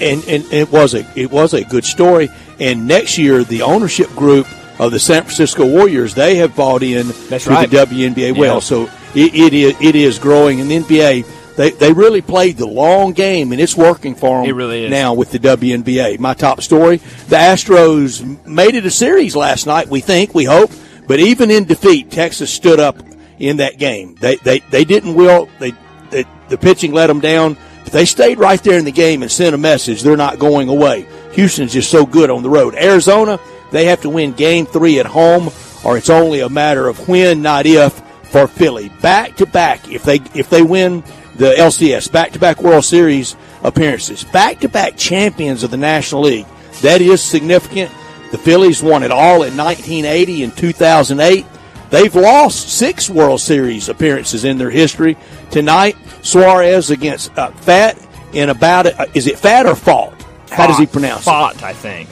[0.00, 2.28] And, and it was a it was a good story.
[2.60, 4.46] And next year, the ownership group
[4.78, 7.68] of the San Francisco Warriors they have bought in That's to right.
[7.68, 8.34] the WNBA.
[8.34, 8.40] Yeah.
[8.40, 10.60] Well, so it, it is it is growing.
[10.60, 14.48] And the NBA they they really played the long game, and it's working for them.
[14.48, 14.90] It really is.
[14.90, 16.18] now with the WNBA.
[16.18, 16.96] My top story:
[17.28, 19.88] the Astros made it a series last night.
[19.88, 20.70] We think, we hope,
[21.06, 22.98] but even in defeat, Texas stood up
[23.38, 24.14] in that game.
[24.16, 25.72] They they they didn't will they,
[26.10, 27.56] they the pitching let them down.
[27.84, 30.68] But they stayed right there in the game and sent a message: they're not going
[30.68, 31.06] away.
[31.32, 32.74] Houston's just so good on the road.
[32.74, 33.38] Arizona,
[33.72, 35.50] they have to win Game Three at home,
[35.84, 37.92] or it's only a matter of when, not if,
[38.24, 38.88] for Philly.
[39.00, 41.02] Back to back, if they if they win
[41.36, 46.22] the LCS, back to back World Series appearances, back to back champions of the National
[46.22, 46.46] League.
[46.82, 47.90] That is significant.
[48.34, 51.46] The Phillies won it all in 1980 and 2008.
[51.90, 55.16] They've lost six World Series appearances in their history.
[55.52, 57.96] Tonight, Suarez against uh, Fat
[58.32, 60.20] in about uh, is it Fat or Fault?
[60.50, 61.26] How does he pronounce it?
[61.26, 62.08] Fought, I think.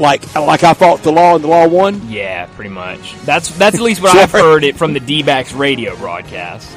[0.00, 2.02] Like like I fought the law and the law won.
[2.08, 3.14] Yeah, pretty much.
[3.20, 6.68] That's that's at least what I've heard it from the D-backs radio broadcast.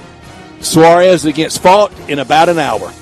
[0.59, 2.93] Suarez against Pfaadt in about an hour.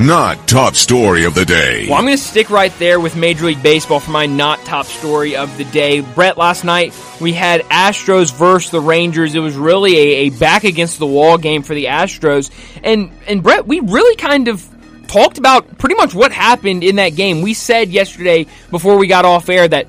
[0.00, 1.86] Not top story of the day.
[1.88, 4.86] Well, I'm going to stick right there with Major League Baseball for my not top
[4.86, 6.00] story of the day.
[6.00, 9.34] Brett, last night we had Astros versus the Rangers.
[9.34, 12.50] It was really a, a back against the wall game for the Astros.
[12.82, 14.66] And, and Brett, we really kind of
[15.08, 17.42] talked about pretty much what happened in that game.
[17.42, 19.88] We said yesterday before we got off air that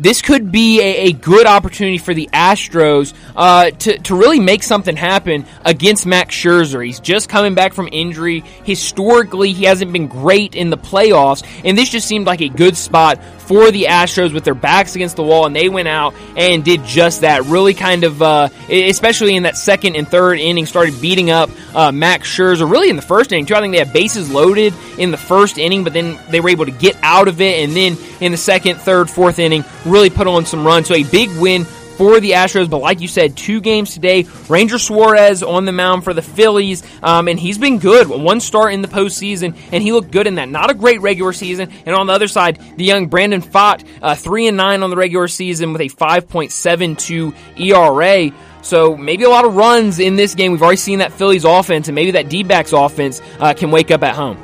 [0.00, 4.62] this could be a, a, good opportunity for the Astros uh, to, to really make
[4.62, 6.84] something happen against Max Scherzer.
[6.84, 8.40] He's just coming back from injury.
[8.64, 12.76] Historically, he hasn't been great in the playoffs, and this just seemed like a good
[12.76, 16.64] spot for the Astros with their backs against the wall, and they went out and
[16.64, 17.44] did just that.
[17.46, 21.90] Really kind of, uh, especially in that second and third inning, started beating up uh,
[21.90, 22.70] Max Scherzer.
[22.70, 23.56] Really in the first inning, too.
[23.56, 26.64] I think they had bases loaded in the first inning, but then they were able
[26.66, 30.26] to get out of it, and then in the second, third, fourth inning, really put
[30.26, 30.88] on some runs.
[30.88, 31.64] So a big win
[32.00, 32.70] for the Astros.
[32.70, 34.26] But like you said, two games today.
[34.48, 38.08] Ranger Suarez on the mound for the Phillies, um, and he's been good.
[38.08, 40.48] One start in the postseason, and he looked good in that.
[40.48, 41.70] Not a great regular season.
[41.84, 44.96] And on the other side, the young Brandon Pfaadt, uh, three and nine on the
[44.96, 48.34] regular season with a 5.72 ERA.
[48.62, 50.52] So maybe a lot of runs in this game.
[50.52, 54.02] We've already seen that Phillies offense, and maybe that D-backs offense uh, can wake up
[54.02, 54.38] at home.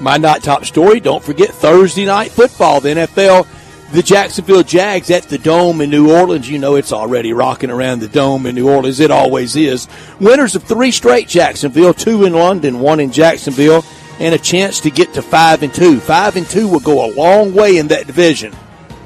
[0.00, 0.98] My not top story.
[0.98, 2.80] Don't forget Thursday night football.
[2.80, 3.46] The NFL
[3.92, 6.48] the Jacksonville Jags at the Dome in New Orleans.
[6.48, 9.00] You know it's already rocking around the Dome in New Orleans.
[9.00, 9.88] It always is.
[10.20, 13.84] Winners of three straight Jacksonville, two in London, one in Jacksonville,
[14.20, 15.98] and a chance to get to five and two.
[15.98, 18.54] Five and two will go a long way in that division.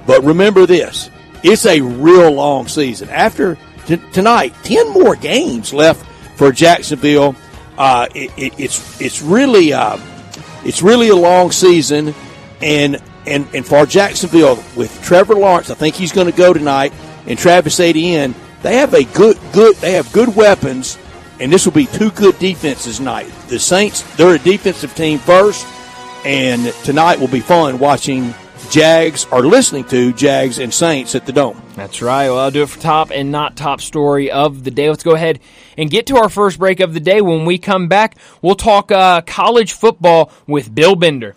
[0.07, 1.11] But remember this:
[1.43, 3.09] it's a real long season.
[3.09, 6.05] After t- tonight, ten more games left
[6.37, 7.37] for Jacksonville.
[7.79, 9.99] Uh, it, it, it's it's really uh,
[10.65, 12.15] it's really a long season,
[12.61, 16.93] and and, and for Jacksonville with Trevor Lawrence, I think he's going to go tonight,
[17.27, 20.99] and Travis Etienne, they have a good good they have good weapons,
[21.41, 23.31] and this will be two good defenses tonight.
[23.49, 25.67] The Saints, they're a defensive team first,
[26.25, 28.35] and tonight will be fun watching
[28.71, 31.61] Jags or listening to Jags and Saints at the Dome.
[31.77, 32.29] That's right.
[32.29, 34.89] Well, I'll do it for top and not top story of the day.
[34.89, 35.41] Let's go ahead
[35.77, 37.21] and get to our first break of the day.
[37.21, 41.37] When we come back, we'll talk uh, college football with Bill Bender.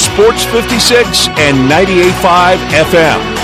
[0.00, 3.40] Sports 56 and 98.5 FM.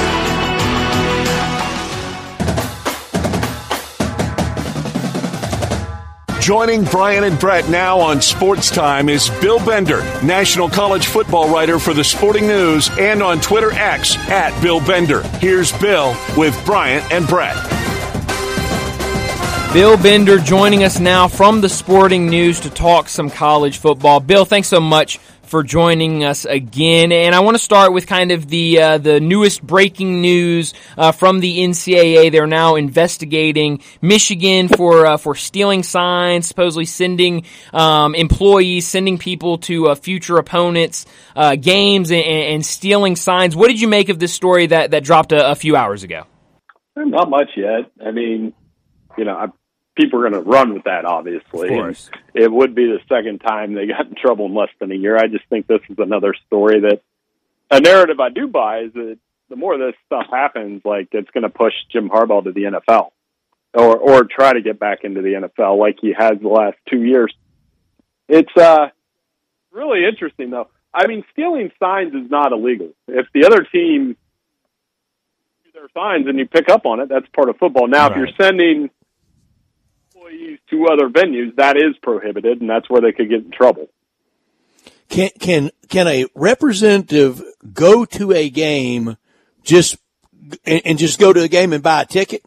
[6.41, 11.79] Joining Brian and Brett now on Sports Time is Bill Bender, national college football writer
[11.79, 15.23] for the Sporting News and on Twitter X at Bill Bender.
[15.41, 17.57] Here's Bill with Brian and Brett.
[19.73, 24.21] Bill Bender joining us now from the Sporting News to talk some college football.
[24.21, 27.13] Bill, thanks so much for joining us again.
[27.13, 31.13] And I want to start with kind of the uh, the newest breaking news uh,
[31.13, 32.33] from the NCAA.
[32.33, 39.59] They're now investigating Michigan for uh, for stealing signs, supposedly sending um, employees, sending people
[39.59, 43.55] to uh, future opponents' uh, games, and, and, stealing signs.
[43.55, 46.25] What did you make of this story that that dropped a, a few hours ago?
[46.97, 47.91] Not much yet.
[48.05, 48.55] I mean,
[49.19, 49.47] you know, I
[49.97, 51.69] people are going to run with that, obviously.
[52.35, 55.17] It would be the second time they got in trouble in less than a year.
[55.17, 57.01] I just think this is another story that
[57.71, 61.43] a narrative I do buy is that the more this stuff happens, like it's going
[61.43, 63.11] to push Jim Harbaugh to the NFL
[63.75, 67.03] or or try to get back into the NFL like he has the last two
[67.03, 67.35] years.
[68.29, 68.89] It's uh
[69.71, 70.69] really interesting though.
[70.93, 72.91] I mean, stealing signs is not illegal.
[73.07, 74.17] If the other team
[75.77, 77.87] their signs and you pick up on it, that's part of football.
[77.87, 78.13] Now, right.
[78.13, 78.91] if you're sending
[80.27, 83.89] employees to other venues, that is prohibited, and that's where they could get in trouble.
[85.09, 89.17] Can can can a representative go to a game
[89.63, 89.97] just
[90.65, 92.45] and, and just go to a game and buy a ticket?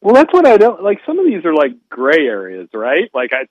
[0.00, 1.00] Well, that's what I don't like.
[1.06, 3.10] Some of these are like gray areas, right?
[3.12, 3.46] Like I,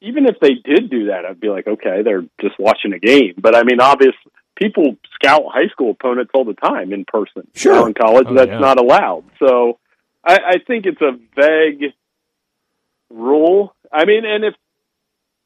[0.00, 3.34] even if they did do that, I'd be like, okay, they're just watching a game.
[3.38, 7.46] But I mean, obviously, people scout high school opponents all the time in person.
[7.54, 8.58] Sure, now in college, oh, that's yeah.
[8.58, 9.24] not allowed.
[9.38, 9.78] So
[10.26, 11.92] I, I think it's a vague
[13.10, 13.74] rule.
[13.92, 14.54] I mean, and if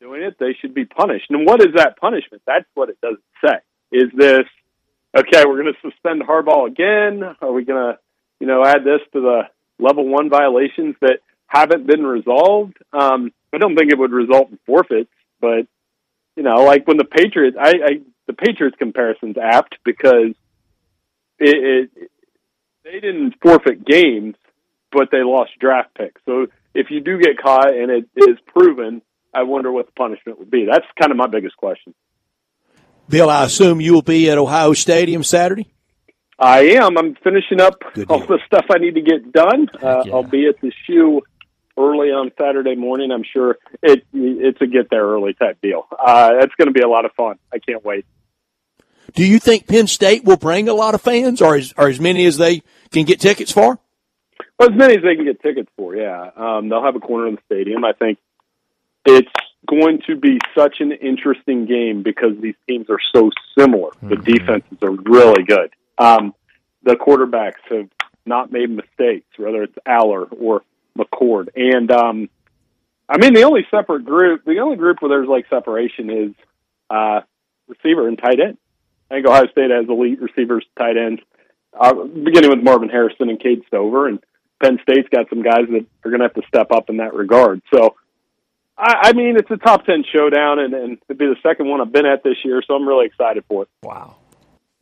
[0.00, 1.26] doing it, they should be punished.
[1.30, 2.42] And what is that punishment?
[2.46, 3.58] That's what it doesn't say.
[3.92, 4.46] Is this
[5.16, 5.44] okay?
[5.46, 7.22] We're going to suspend Harbaugh again?
[7.40, 7.98] Are we going to,
[8.40, 9.42] you know, add this to the
[9.78, 12.78] level one violations that haven't been resolved?
[12.92, 15.66] Um, I don't think it would result in forfeits, but
[16.36, 20.34] you know, like when the Patriots, I, I the Patriots comparison's apt because
[21.38, 22.10] it, it
[22.84, 24.36] they didn't forfeit games,
[24.92, 26.20] but they lost draft picks.
[26.24, 29.02] So if you do get caught and it is proven,
[29.34, 30.66] I wonder what the punishment would be.
[30.70, 31.94] That's kind of my biggest question.
[33.08, 35.66] Bill, I assume you will be at Ohio Stadium Saturday.
[36.38, 36.96] I am.
[36.96, 39.68] I'm finishing up all the stuff I need to get done.
[39.74, 40.12] Uh, yeah.
[40.14, 41.20] I'll be at the shoe
[41.76, 43.10] early on Saturday morning.
[43.10, 45.86] I'm sure it it's a get there early type deal.
[45.90, 47.36] Uh, it's going to be a lot of fun.
[47.52, 48.06] I can't wait.
[49.14, 51.98] Do you think Penn State will bring a lot of fans, or as, or as
[52.00, 53.78] many as they can get tickets for?
[54.60, 55.96] As many as they can get tickets for.
[55.96, 57.84] Yeah, um, they'll have a corner in the stadium.
[57.84, 58.18] I think
[59.06, 59.30] it's
[59.66, 63.90] going to be such an interesting game because these teams are so similar.
[63.90, 64.08] Mm-hmm.
[64.08, 65.72] The defenses are really good.
[65.98, 66.34] Um,
[66.82, 67.88] the quarterbacks have
[68.26, 70.62] not made mistakes, whether it's Allar or
[70.96, 71.48] McCord.
[71.56, 72.28] And um,
[73.08, 76.34] I mean, the only separate group, the only group where there's like separation is
[76.88, 77.20] uh,
[77.66, 78.58] receiver and tight end.
[79.10, 81.20] I think Ohio State has elite receivers, tight ends,
[81.78, 84.20] uh, beginning with Marvin Harrison and Cade Stover, and
[84.60, 87.14] Penn State's got some guys that are going to have to step up in that
[87.14, 87.62] regard.
[87.72, 87.96] So,
[88.76, 91.80] I, I mean, it's a top ten showdown, and, and it'd be the second one
[91.80, 93.68] I've been at this year, so I'm really excited for it.
[93.82, 94.16] Wow,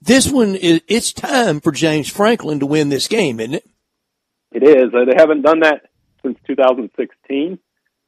[0.01, 3.69] this one is it's time for James Franklin to win this game, isn't it?
[4.53, 4.95] It is.
[4.95, 5.83] Uh, they haven't done that
[6.23, 7.53] since 2016.
[7.53, 7.61] It's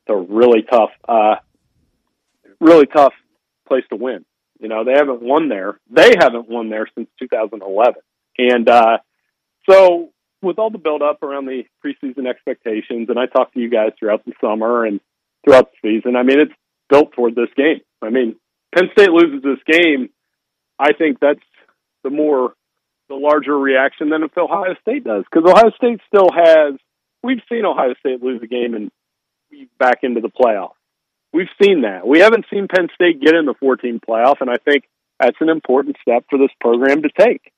[0.09, 1.37] a really tough, uh,
[2.61, 3.13] really tough
[3.69, 4.25] place to win.
[4.59, 5.79] You know, they haven't won there.
[5.91, 7.95] They haven't won there since 2011.
[8.39, 8.99] And uh,
[9.69, 10.11] so,
[10.43, 13.93] with all the build up around the preseason expectations, and I talked to you guys
[13.99, 15.01] throughout the summer and
[15.45, 16.55] throughout the season, I mean, it's
[16.89, 17.81] built toward this game.
[18.03, 18.37] I mean,
[18.75, 20.11] Penn State loses this game.
[20.79, 21.41] I think that's
[22.05, 22.55] the more,
[23.09, 26.75] the larger reaction than if Ohio State does, because Ohio State still has.
[27.23, 28.91] We've seen Ohio State lose a game and
[29.51, 30.73] be back into the playoffs.
[31.33, 32.07] We've seen that.
[32.07, 34.85] We haven't seen Penn State get in the 14 playoff, and I think
[35.21, 37.53] that's an important step for this program to take.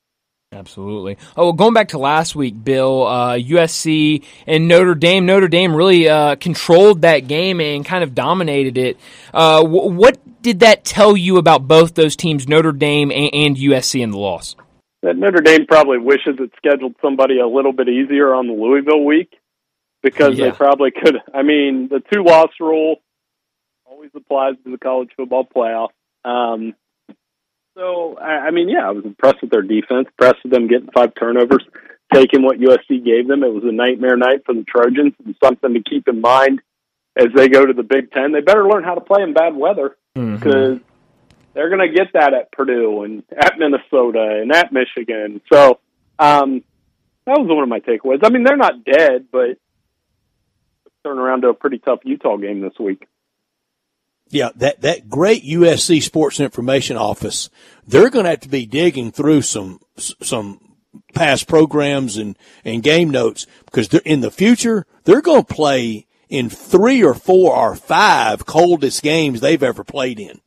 [0.53, 1.17] Absolutely.
[1.35, 5.25] Oh, well, going back to last week, Bill, uh, USC and Notre Dame.
[5.25, 8.97] Notre Dame really uh, controlled that game and kind of dominated it.
[9.33, 13.57] Uh, w- what did that tell you about both those teams, Notre Dame and, and
[13.57, 14.55] USC, in the loss?
[15.01, 19.03] That Notre Dame probably wishes it scheduled somebody a little bit easier on the Louisville
[19.03, 19.33] week
[20.01, 20.45] because yeah.
[20.45, 21.17] they probably could.
[21.33, 22.97] I mean, the two loss rule
[23.85, 25.89] always applies to the college football playoff.
[26.23, 26.75] Um,
[27.75, 30.89] so, I, I mean, yeah, I was impressed with their defense, impressed with them getting
[30.93, 31.63] five turnovers,
[32.13, 33.43] taking what USC gave them.
[33.43, 36.61] It was a nightmare night for the Trojans and something to keep in mind
[37.15, 38.31] as they go to the Big Ten.
[38.31, 40.83] They better learn how to play in bad weather because mm-hmm.
[41.53, 45.41] they're going to get that at Purdue and at Minnesota and at Michigan.
[45.51, 45.79] So,
[46.19, 46.63] um,
[47.25, 48.19] that was one of my takeaways.
[48.23, 49.57] I mean, they're not dead, but
[51.03, 53.07] turn around to a pretty tough Utah game this week.
[54.33, 57.49] Yeah, that, that great USC Sports Information Office,
[57.87, 60.59] they're going to have to be digging through some, some
[61.13, 66.07] past programs and, and game notes because they're in the future, they're going to play
[66.29, 70.41] in three or four or five coldest games they've ever played in.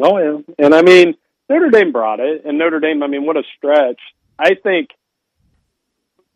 [0.00, 0.38] Oh yeah.
[0.58, 1.14] And I mean,
[1.48, 4.00] Notre Dame brought it and Notre Dame, I mean, what a stretch.
[4.38, 4.90] I think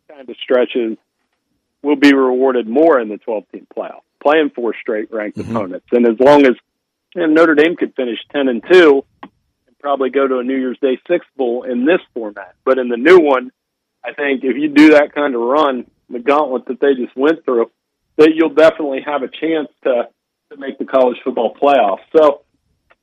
[0.07, 0.97] kind of stretches
[1.81, 5.55] will be rewarded more in the 12 team playoff, playing four straight ranked mm-hmm.
[5.55, 5.87] opponents.
[5.91, 6.53] And as long as
[7.15, 10.77] and Notre Dame could finish ten and two and probably go to a New Year's
[10.81, 12.55] Day six bowl in this format.
[12.65, 13.51] But in the new one,
[14.03, 17.43] I think if you do that kind of run, the gauntlet that they just went
[17.45, 17.71] through,
[18.17, 20.09] that you'll definitely have a chance to
[20.51, 21.97] to make the college football playoff.
[22.15, 22.43] So,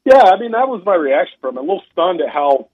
[0.05, 1.61] yeah, I mean that was my reaction from it.
[1.61, 2.69] A little stunned at how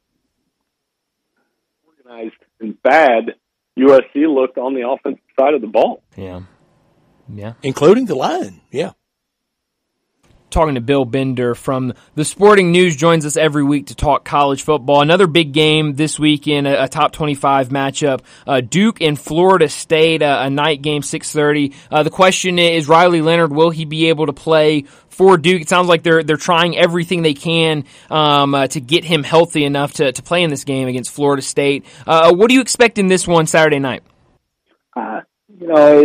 [1.87, 3.35] organized and bad
[3.79, 6.03] USC looked on the offensive side of the ball.
[6.16, 6.43] Yeah,
[7.29, 8.61] yeah, including the line.
[8.71, 8.93] Yeah
[10.50, 14.62] talking to Bill Bender from the Sporting News joins us every week to talk college
[14.62, 15.00] football.
[15.00, 18.20] Another big game this weekend, a, a top 25 matchup.
[18.46, 21.74] Uh, Duke and Florida State, uh, a night game, 6:30.
[21.90, 25.62] Uh, the question is, Riley Leonard, will he be able to play for Duke?
[25.62, 29.64] It sounds like they're they're trying everything they can um, uh, to get him healthy
[29.64, 31.84] enough to, to play in this game against Florida State.
[32.07, 34.03] Uh, what do you expect in this one Saturday night?
[34.96, 35.20] Uh,
[35.61, 36.01] you know,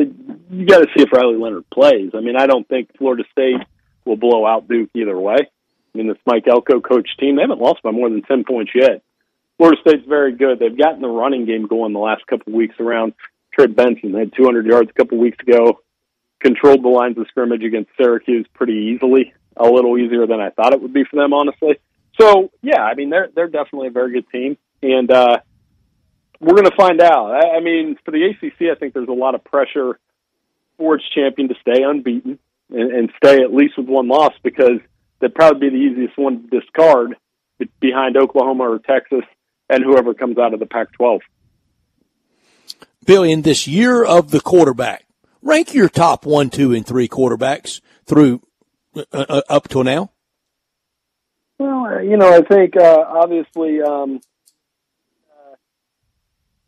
[0.49, 2.11] you got to see if Riley Leonard plays.
[2.13, 3.61] I mean, I don't think Florida State
[4.05, 5.37] will blow out Duke either way.
[5.39, 8.71] I mean, this Mike Elko coach team, they haven't lost by more than 10 points
[8.75, 9.01] yet.
[9.57, 10.59] Florida State's very good.
[10.59, 13.13] They've gotten the running game going the last couple weeks around
[13.53, 14.11] Trey Benson.
[14.11, 15.79] They had 200 yards a couple weeks ago,
[16.41, 20.73] controlled the lines of scrimmage against Syracuse pretty easily, a little easier than I thought
[20.73, 21.79] it would be for them, honestly.
[22.19, 24.57] So, yeah, I mean, they're, they're definitely a very good team.
[24.81, 25.39] And, uh,
[26.41, 27.31] we're going to find out.
[27.31, 29.97] I, I mean, for the ACC, I think there's a lot of pressure
[30.77, 32.39] for its champion to stay unbeaten
[32.70, 34.80] and, and stay at least with one loss because
[35.20, 37.16] that'd probably be the easiest one to discard
[37.80, 39.24] behind Oklahoma or Texas
[39.70, 41.20] and whoever comes out of the Pac-12.
[43.05, 45.05] Bill, in this year of the quarterback,
[45.41, 48.41] rank your top one, two, and three quarterbacks through
[48.95, 50.11] uh, uh, up to now.
[51.59, 54.20] Well, you know, I think uh, obviously um,
[55.32, 55.55] uh,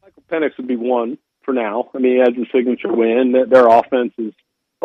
[0.03, 1.89] Michael Penix would be one for now.
[1.93, 3.33] I mean, he has a signature win.
[3.49, 4.33] Their offense is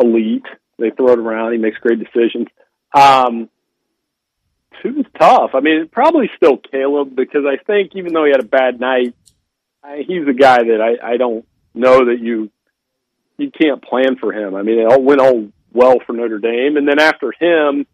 [0.01, 0.45] elite.
[0.77, 1.53] They throw it around.
[1.53, 2.47] He makes great decisions.
[2.93, 3.49] Um,
[4.81, 5.51] two is tough.
[5.53, 9.15] I mean, probably still Caleb because I think even though he had a bad night,
[9.83, 12.49] I, he's a guy that I, I don't know that you
[13.37, 14.55] you can't plan for him.
[14.55, 17.85] I mean, it all went all well for Notre Dame, and then after him,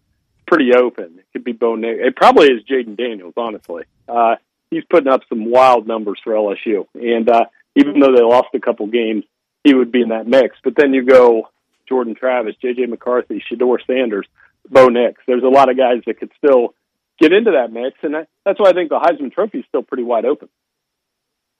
[0.45, 1.17] pretty open.
[1.17, 1.77] It could be Bo.
[1.79, 3.83] It probably is Jayden Daniels, honestly.
[4.07, 4.35] Uh,
[4.69, 8.59] he's putting up some wild numbers for LSU, and uh, even though they lost a
[8.59, 9.23] couple games,
[9.63, 10.57] he would be in that mix.
[10.63, 11.49] But then you go
[11.89, 12.85] Jordan Travis, J.J.
[12.85, 14.27] McCarthy, Shedeur Sanders,
[14.69, 15.21] Bo Nix.
[15.27, 16.75] There's a lot of guys that could still
[17.19, 18.13] get into that mix, and
[18.45, 20.49] that's why I think the Heisman Trophy is still pretty wide open.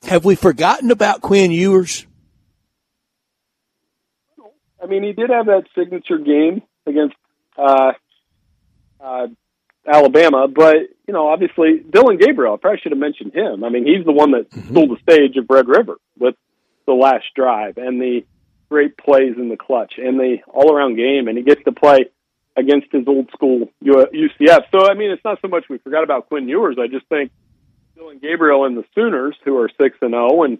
[0.04, 2.06] Have we forgotten about Quinn Ewers?
[4.82, 7.16] I mean, he did have that signature game against
[7.58, 7.92] uh,
[9.02, 9.28] uh,
[9.86, 10.76] Alabama, but
[11.08, 12.54] you know, obviously Dillon Gabriel.
[12.54, 13.64] I probably should have mentioned him.
[13.64, 14.72] I mean, he's the one that mm-hmm.
[14.72, 16.36] stole the stage of Red River with
[16.86, 18.26] the last drive and the
[18.70, 22.06] great plays in the clutch and the all-around game, and he gets to play
[22.56, 24.64] against his old school UCF.
[24.72, 26.78] So, I mean, it's not so much we forgot about Quinn Ewers.
[26.80, 27.32] I just think
[27.96, 30.60] Dillon Gabriel and the Sooners, who are six and zero, oh and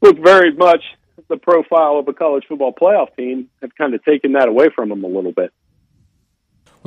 [0.00, 0.82] look very much
[1.28, 4.88] the profile of a college football playoff team, have kind of taken that away from
[4.88, 5.52] them a little bit.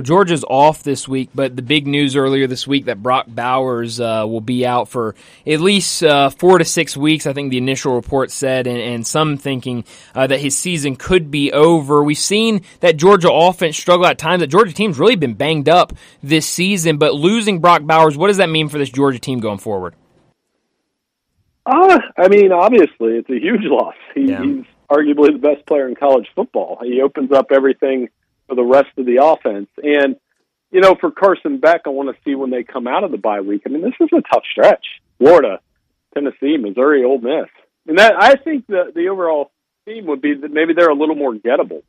[0.02, 4.00] Well, Georgia's off this week, but the big news earlier this week that Brock Bowers
[4.00, 5.14] uh, will be out for
[5.46, 7.28] at least uh, four to six weeks.
[7.28, 9.86] I think the initial report said, and, and some thinking
[10.16, 12.04] uh, that his season could be over.
[12.04, 14.40] We've seen that Georgia offense struggle at times.
[14.40, 15.94] That Georgia team's really been banged up
[16.24, 19.60] this season, but losing Brock Bowers, what does that mean for this Georgia team going
[19.60, 19.94] forward?
[21.68, 23.94] Uh, I mean, obviously, it's a huge loss.
[24.16, 24.42] He, yeah.
[24.42, 26.80] He's arguably the best player in college football.
[26.84, 28.10] He opens up everything
[28.52, 29.70] for the rest of the offense.
[29.82, 30.18] And,
[30.72, 33.18] you know, for Carson Beck, I want to see when they come out of the
[33.18, 33.62] bye week.
[33.66, 34.86] I mean, this is a tough stretch.
[35.20, 35.62] Florida,
[36.14, 37.48] Tennessee, Missouri, Ole Miss.
[37.88, 39.52] And that I think the the overall
[39.86, 41.84] theme would be that maybe they're a little more gettable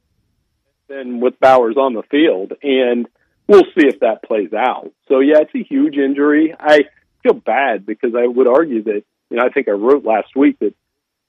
[0.87, 2.53] than with Bowers on the field.
[2.63, 3.09] And
[3.49, 4.93] we'll see if that plays out.
[5.09, 6.55] So yeah, it's a huge injury.
[6.59, 6.85] I
[7.25, 10.61] feel bad because I would argue that, you know, I think I wrote last week
[10.61, 10.75] that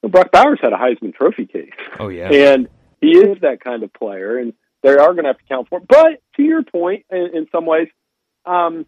[0.07, 1.71] Brock Bowers had a Heisman Trophy case.
[1.99, 2.31] Oh yeah.
[2.31, 2.67] And
[3.01, 4.37] he is that kind of player.
[4.37, 4.53] And
[4.83, 5.87] they are going to have to count for it.
[5.87, 7.87] But to your point, in, in some ways,
[8.45, 8.85] um,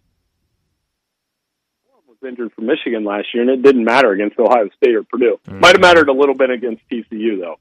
[2.21, 5.39] was injured for Michigan last year, and it didn't matter against Ohio State or Purdue.
[5.47, 5.59] Mm-hmm.
[5.59, 7.57] Might have mattered a little bit against TCU, though.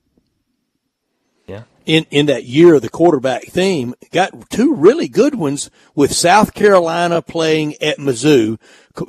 [1.87, 6.55] In in that year of the quarterback theme, got two really good ones with South
[6.55, 8.59] Carolina playing at Mizzou,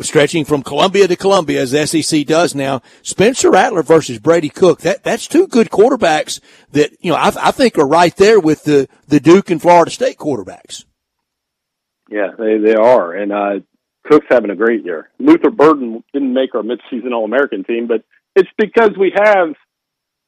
[0.01, 2.81] stretching from Columbia to Columbia as the SEC does now.
[3.01, 4.81] Spencer Rattler versus Brady Cook.
[4.81, 8.65] That that's two good quarterbacks that you know I, I think are right there with
[8.65, 10.83] the the Duke and Florida State quarterbacks.
[12.09, 13.59] Yeah, they they are, and uh,
[14.05, 15.09] Cook's having a great year.
[15.17, 18.03] Luther Burden didn't make our midseason All American team, but
[18.35, 19.55] it's because we have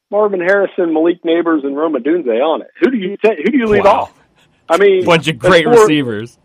[0.10, 2.70] Marvin Harrison, Malik Nabers, and Rome Odunze on it.
[2.80, 4.02] Who do you take, who do you leave wow.
[4.02, 4.14] off?
[4.70, 6.38] I mean, bunch of great receivers,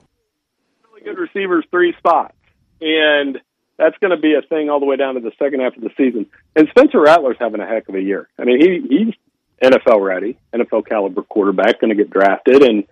[0.88, 2.34] really good receivers, three spots,
[2.80, 3.40] and
[3.78, 5.82] that's going to be a thing all the way down to the second half of
[5.82, 6.26] the season.
[6.54, 8.28] And Spencer Rattler's having a heck of a year.
[8.38, 9.14] I mean, he he's
[9.62, 12.84] NFL ready, NFL caliber quarterback, going to get drafted, and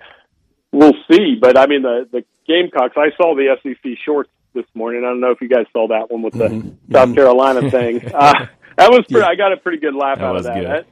[0.72, 1.36] we'll see.
[1.40, 2.96] But I mean, the the Gamecocks.
[2.96, 5.04] I saw the SEC shorts this morning.
[5.04, 6.92] I don't know if you guys saw that one with the mm-hmm.
[6.92, 8.12] South Carolina thing.
[8.12, 8.46] Uh,
[8.80, 9.30] that was pretty, yeah.
[9.30, 10.62] I got a pretty good laugh that out of that.
[10.62, 10.86] that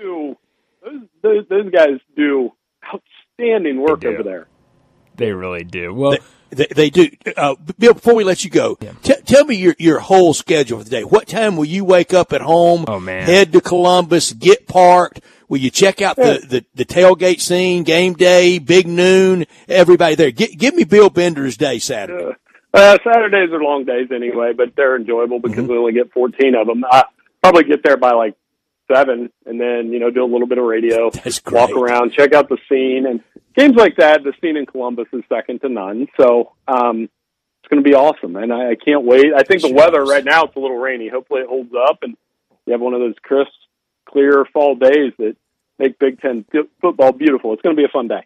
[0.00, 0.36] do,
[0.82, 2.52] those, those, those guys do
[2.84, 4.48] outstanding work over there.
[5.16, 5.92] They really do.
[5.92, 6.16] Well,
[6.50, 7.10] they, they, they do.
[7.36, 8.92] Uh, Bill, before we let you go, yeah.
[9.02, 11.04] t- tell me your your whole schedule for the day.
[11.04, 12.86] What time will you wake up at home?
[12.88, 15.20] Oh man, head to Columbus, get parked.
[15.48, 20.30] Will you check out the, the, the tailgate scene, game day, big noon, everybody there?
[20.30, 22.24] G- give me Bill Bender's day Saturday.
[22.24, 22.32] Uh,
[22.72, 25.72] uh, Saturdays are long days anyway, but they're enjoyable because mm-hmm.
[25.72, 26.84] we only get 14 of them.
[26.84, 27.04] I
[27.42, 28.36] probably get there by like
[28.92, 31.10] seven and then, you know, do a little bit of radio,
[31.50, 33.22] walk around, check out the scene and
[33.56, 34.22] games like that.
[34.22, 36.06] The scene in Columbus is second to none.
[36.18, 37.08] So, um,
[37.62, 38.36] it's going to be awesome.
[38.36, 39.26] And I, I can't wait.
[39.36, 41.08] I think the weather right now, it's a little rainy.
[41.08, 42.16] Hopefully it holds up and
[42.66, 43.50] you have one of those crisp,
[44.08, 45.36] clear fall days that
[45.78, 46.44] make Big Ten
[46.80, 47.52] football beautiful.
[47.52, 48.24] It's going to be a fun day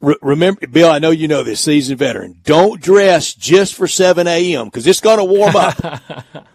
[0.00, 2.40] remember, Bill, I know you know this seasoned veteran.
[2.44, 4.66] Don't dress just for 7 a.m.
[4.66, 5.76] because it's going to warm up.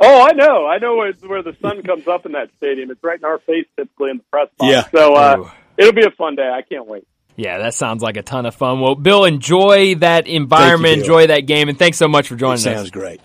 [0.00, 0.66] oh, I know.
[0.66, 2.90] I know where, where the sun comes up in that stadium.
[2.90, 4.70] It's right in our face typically in the press box.
[4.70, 4.88] Yeah.
[4.90, 6.48] So, uh, it'll be a fun day.
[6.48, 7.06] I can't wait.
[7.36, 8.80] Yeah, that sounds like a ton of fun.
[8.80, 12.60] Well, Bill, enjoy that environment, you, enjoy that game, and thanks so much for joining
[12.60, 12.76] it us.
[12.76, 13.20] Sounds great.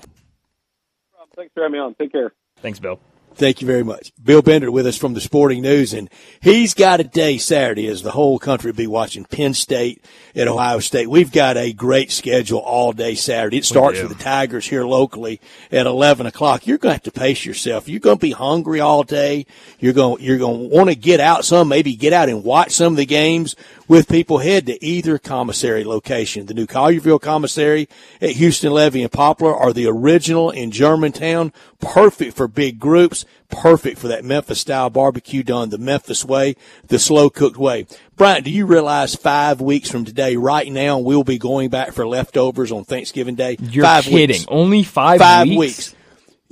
[1.35, 1.95] Thanks for having me on.
[1.95, 2.33] Take care.
[2.61, 2.99] Thanks, Bill.
[3.35, 4.13] Thank you very much.
[4.23, 6.09] Bill Bender with us from the Sporting News, and
[6.41, 10.01] he's got a day Saturday as the whole country will be watching Penn State
[10.33, 11.09] at Ohio State.
[11.09, 13.57] We've got a great schedule all day Saturday.
[13.57, 16.65] It starts with the Tigers here locally at 11 o'clock.
[16.65, 17.89] You're going to have to pace yourself.
[17.89, 19.45] You're going to be hungry all day.
[19.79, 22.71] You're going, you're going to want to get out some, maybe get out and watch
[22.71, 23.57] some of the games
[23.87, 24.39] with people.
[24.39, 26.45] Head to either commissary location.
[26.45, 27.87] The new Collierville commissary
[28.21, 31.53] at Houston Levee and Poplar are the original in Germantown.
[31.79, 33.25] Perfect for big groups.
[33.49, 36.55] Perfect for that Memphis style barbecue done the Memphis way,
[36.87, 37.85] the slow cooked way.
[38.15, 42.07] Brian, do you realize five weeks from today, right now, we'll be going back for
[42.07, 43.57] leftovers on Thanksgiving Day?
[43.59, 44.29] You're five kidding.
[44.29, 44.45] Weeks.
[44.47, 45.59] Only five, five weeks?
[45.59, 45.95] weeks.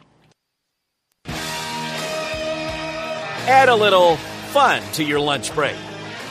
[3.48, 5.78] Add a little fun to your lunch break.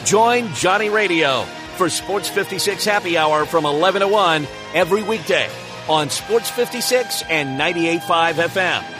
[0.04, 1.44] Join Johnny Radio
[1.76, 5.48] for Sports 56 Happy Hour from 11 to 1 every weekday
[5.88, 8.96] on Sports 56 and 98.5 FM.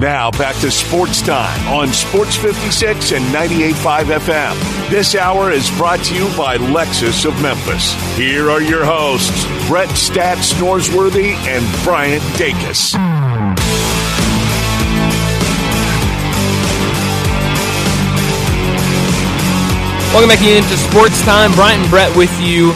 [0.00, 4.90] Now back to sports time on Sports 56 and 98.5 FM.
[4.90, 7.92] This hour is brought to you by Lexus of Memphis.
[8.16, 12.96] Here are your hosts, Brett Stats Norsworthy and Bryant Dacus.
[20.12, 21.52] Welcome back into Sports Time.
[21.52, 22.72] Bryant and Brett with you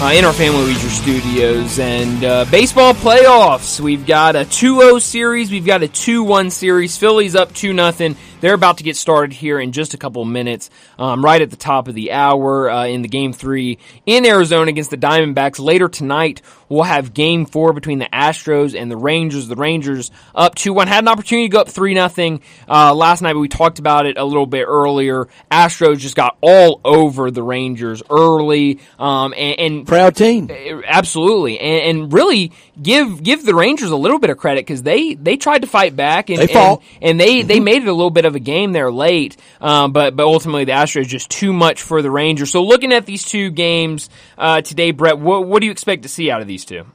[0.00, 1.78] uh, in our Family Leisure Studios.
[1.78, 3.78] And uh, baseball playoffs.
[3.78, 5.50] We've got a 2-0 series.
[5.50, 6.96] We've got a 2-1 series.
[6.96, 8.16] Phillies up 2 nothing.
[8.40, 11.50] They're about to get started here in just a couple of minutes, um, right at
[11.50, 15.58] the top of the hour uh, in the game three in Arizona against the Diamondbacks.
[15.58, 19.48] Later tonight, we'll have game four between the Astros and the Rangers.
[19.48, 20.86] The Rangers up 2-1.
[20.86, 24.06] Had an opportunity to go up 3 nothing uh, last night, but we talked about
[24.06, 25.28] it a little bit earlier.
[25.50, 28.80] Astros just got all over the Rangers early.
[28.98, 30.50] Um, and, and, Proud team.
[30.86, 31.58] Absolutely.
[31.58, 35.36] And, and, really give give the Rangers a little bit of credit because they, they
[35.36, 36.82] tried to fight back and, they fought.
[37.00, 37.48] and, and they, mm-hmm.
[37.48, 40.64] they made it a little bit of a game there late, um, but but ultimately
[40.64, 42.50] the Astros just too much for the Rangers.
[42.50, 46.08] So looking at these two games uh, today, Brett, what what do you expect to
[46.08, 46.86] see out of these two?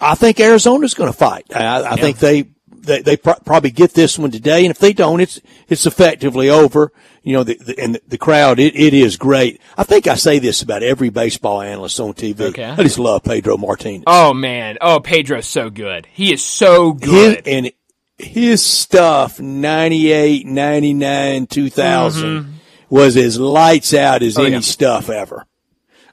[0.00, 1.46] I think Arizona's going to fight.
[1.54, 1.96] I, I yeah.
[1.96, 2.46] think they
[2.86, 6.48] they, they pr- probably get this one today, and if they don't, it's it's effectively
[6.48, 6.92] over.
[7.22, 9.60] You know, the, the and the crowd, it, it is great.
[9.76, 12.40] I think I say this about every baseball analyst on TV.
[12.40, 12.64] Okay.
[12.64, 14.04] I just love Pedro Martinez.
[14.06, 16.06] Oh man, oh Pedro's so good.
[16.12, 17.72] He is so good, His, and
[18.18, 22.50] his stuff 98, 99, 2000 mm-hmm.
[22.88, 24.60] was as lights out as oh, any yeah.
[24.60, 25.46] stuff ever.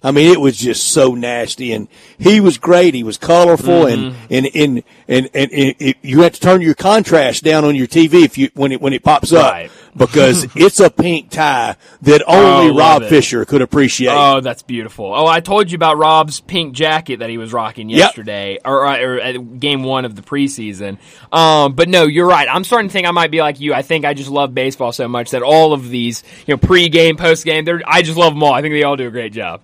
[0.06, 1.88] I mean, it was just so nasty and
[2.18, 2.94] he was great.
[2.94, 4.34] He was colorful mm-hmm.
[4.34, 7.88] and, and, and, and, and, it, you have to turn your contrast down on your
[7.88, 9.72] TV if you, when it, when it pops right.
[9.96, 13.10] Because it's a pink tie that only oh, Rob it.
[13.10, 14.12] Fisher could appreciate.
[14.12, 15.14] Oh, that's beautiful.
[15.14, 18.62] Oh, I told you about Rob's pink jacket that he was rocking yesterday, yep.
[18.66, 20.98] or, or, at game one of the preseason.
[21.32, 22.48] Um, but no, you're right.
[22.50, 23.74] I'm starting to think I might be like you.
[23.74, 27.18] I think I just love baseball so much that all of these, you know, pre-game,
[27.18, 28.54] post-game, I just love them all.
[28.54, 29.62] I think they all do a great job.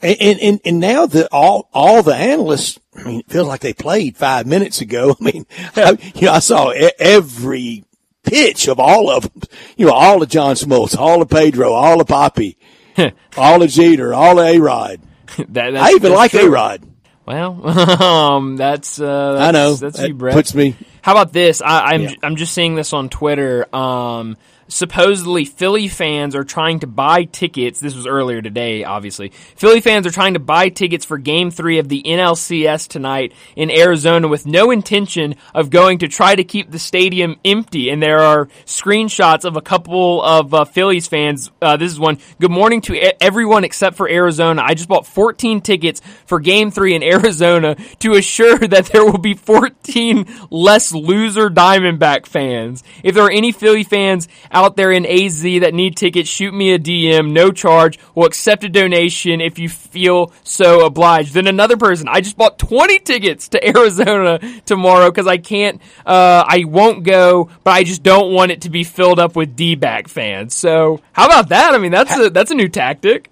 [0.00, 3.72] And, and, and now that all, all the analysts, I mean, it feels like they
[3.72, 5.16] played five minutes ago.
[5.20, 6.68] I mean, I, you know, I saw
[6.98, 7.84] every
[8.26, 9.42] pitch of all of them.
[9.76, 12.56] You know, all of John Smoltz, all of Pedro, all of Papi,
[13.36, 15.00] all of Jeter, all of A-Rod.
[15.48, 16.46] That, I even like true.
[16.48, 16.82] A-Rod.
[17.26, 17.66] Well,
[18.02, 19.74] um, that's, uh, that's, I know.
[19.74, 20.34] That's that you, Brett.
[20.34, 20.76] puts me.
[21.02, 21.60] How about this?
[21.60, 22.14] I, I'm Yeah.
[22.22, 23.66] I'm just seeing this on Twitter.
[23.74, 24.36] Um,
[24.68, 27.80] supposedly Philly fans are trying to buy tickets.
[27.80, 29.30] This was earlier today, obviously.
[29.56, 33.70] Philly fans are trying to buy tickets for Game Three of the NLCS tonight in
[33.70, 37.90] Arizona, with no intention of going to try to keep the stadium empty.
[37.90, 41.50] And there are screenshots of a couple of uh, Phillies fans.
[41.60, 42.18] Uh, this is one.
[42.40, 44.62] Good morning to everyone except for Arizona.
[44.62, 49.18] I just bought 14 tickets for Game Three in Arizona to assure that there will
[49.18, 52.82] be 14 less loser Diamondback fans.
[53.02, 56.72] If there are any Philly fans out there in AZ that need tickets, shoot me
[56.72, 57.98] a DM, no charge.
[58.14, 61.34] We'll accept a donation if you feel so obliged.
[61.34, 66.42] Then another person, I just bought 20 tickets to Arizona tomorrow because I can't, uh,
[66.48, 70.08] I won't go, but I just don't want it to be filled up with D-back
[70.08, 70.54] fans.
[70.54, 71.74] So how about that?
[71.74, 73.30] I mean, that's a, that's a new tactic.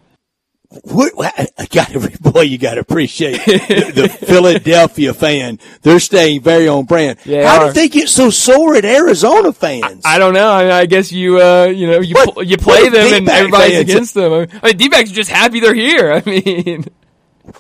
[0.83, 1.13] What,
[1.59, 5.59] I got boy, you got to appreciate the, Philadelphia fan.
[5.83, 7.19] They're staying very on brand.
[7.25, 10.03] Yeah, How did they get so sore at Arizona fans?
[10.05, 10.51] I don't know.
[10.51, 13.27] I, mean, I guess you, uh, you know, you What- pl- you play them and
[13.27, 14.33] D-back everybody's against them.
[14.33, 16.13] I mean, I mean D-backs are just happy they're here.
[16.27, 16.85] I mean,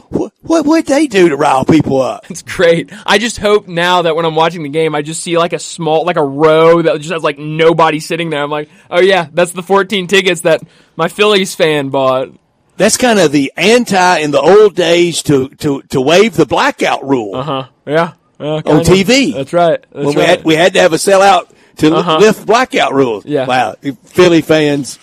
[0.09, 2.31] what, what would they do to rile people up?
[2.31, 2.91] it's great.
[3.07, 5.59] I just hope now that when I'm watching the game, I just see like a
[5.59, 8.43] small, like a row that just has like nobody sitting there.
[8.43, 10.62] I'm like, oh yeah, that's the 14 tickets that
[10.97, 12.31] my Phillies fan bought.
[12.77, 17.07] That's kind of the anti in the old days to, to, to waive the blackout
[17.07, 17.66] rule Uh huh.
[17.87, 18.12] Yeah.
[18.41, 18.85] Yeah, on kinda.
[18.85, 19.33] TV.
[19.33, 19.81] That's right.
[19.93, 20.29] That's when we right.
[20.29, 22.18] had, we had to have a sellout to Uh-huh.
[22.18, 23.25] lift blackout rules.
[23.25, 23.47] Yeah.
[23.47, 23.77] Wow.
[24.07, 24.97] Philly fans,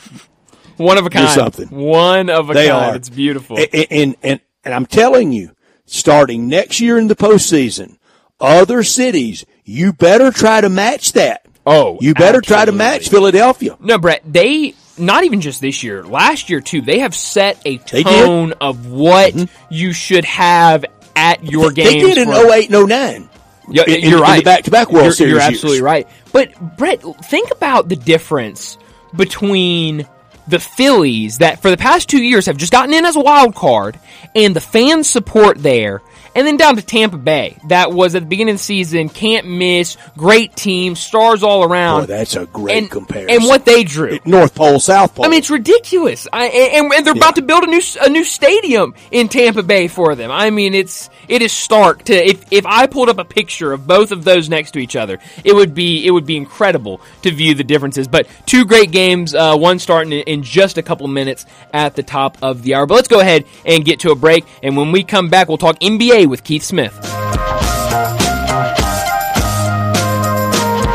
[0.78, 1.30] One of a kind.
[1.30, 1.70] something.
[1.70, 2.92] One of a They kind.
[2.92, 2.96] are.
[2.96, 3.58] It's beautiful.
[3.58, 5.52] And, and, and, and I'm telling you,
[5.86, 7.98] starting next year in the postseason,
[8.40, 11.46] other cities, you better try to match that.
[11.66, 13.78] Oh, you better try to match Philadelphia.
[13.80, 16.82] No, Brett, they not even just this year, last year too.
[16.82, 19.74] They have set a They tone of what mm-hmm.
[19.74, 20.86] you should have
[21.16, 21.86] at your game.
[21.86, 22.16] They games.
[22.16, 23.30] did in for- 08 and 09.
[23.70, 24.38] Yeah, in- you're in right.
[24.38, 25.54] the back-to-back World you're, Series You're years.
[25.54, 26.08] absolutely right.
[26.32, 28.78] But Brett, think about the difference
[29.16, 30.08] between
[30.48, 33.56] the Phillies that for the past two years have just gotten in as a wild
[33.56, 34.00] card
[34.36, 36.02] and the fan support there.
[36.34, 39.48] And then down to Tampa Bay, that was at the beginning of the season, can't
[39.48, 42.02] miss, great team, stars all around.
[42.02, 43.36] Boy, that's a great and, comparison.
[43.36, 44.20] And what they drew.
[44.24, 45.26] North Pole, South Pole.
[45.26, 46.28] I mean, it's ridiculous.
[46.32, 49.88] I, and, and they're about to build a new a new stadium in Tampa Bay
[49.88, 50.32] for them.
[50.32, 53.86] I mean, it's it is stark to if if I pulled up a picture of
[53.86, 57.32] both of those next to each other, it would be it would be incredible to
[57.32, 58.08] view the differences.
[58.08, 62.04] But two great games, uh, one starting in, in just a couple minutes at the
[62.04, 62.86] top of the hour.
[62.86, 65.58] But let's go ahead and get to a break, and when we come back, we'll
[65.58, 67.11] talk NBA with Keith Smith.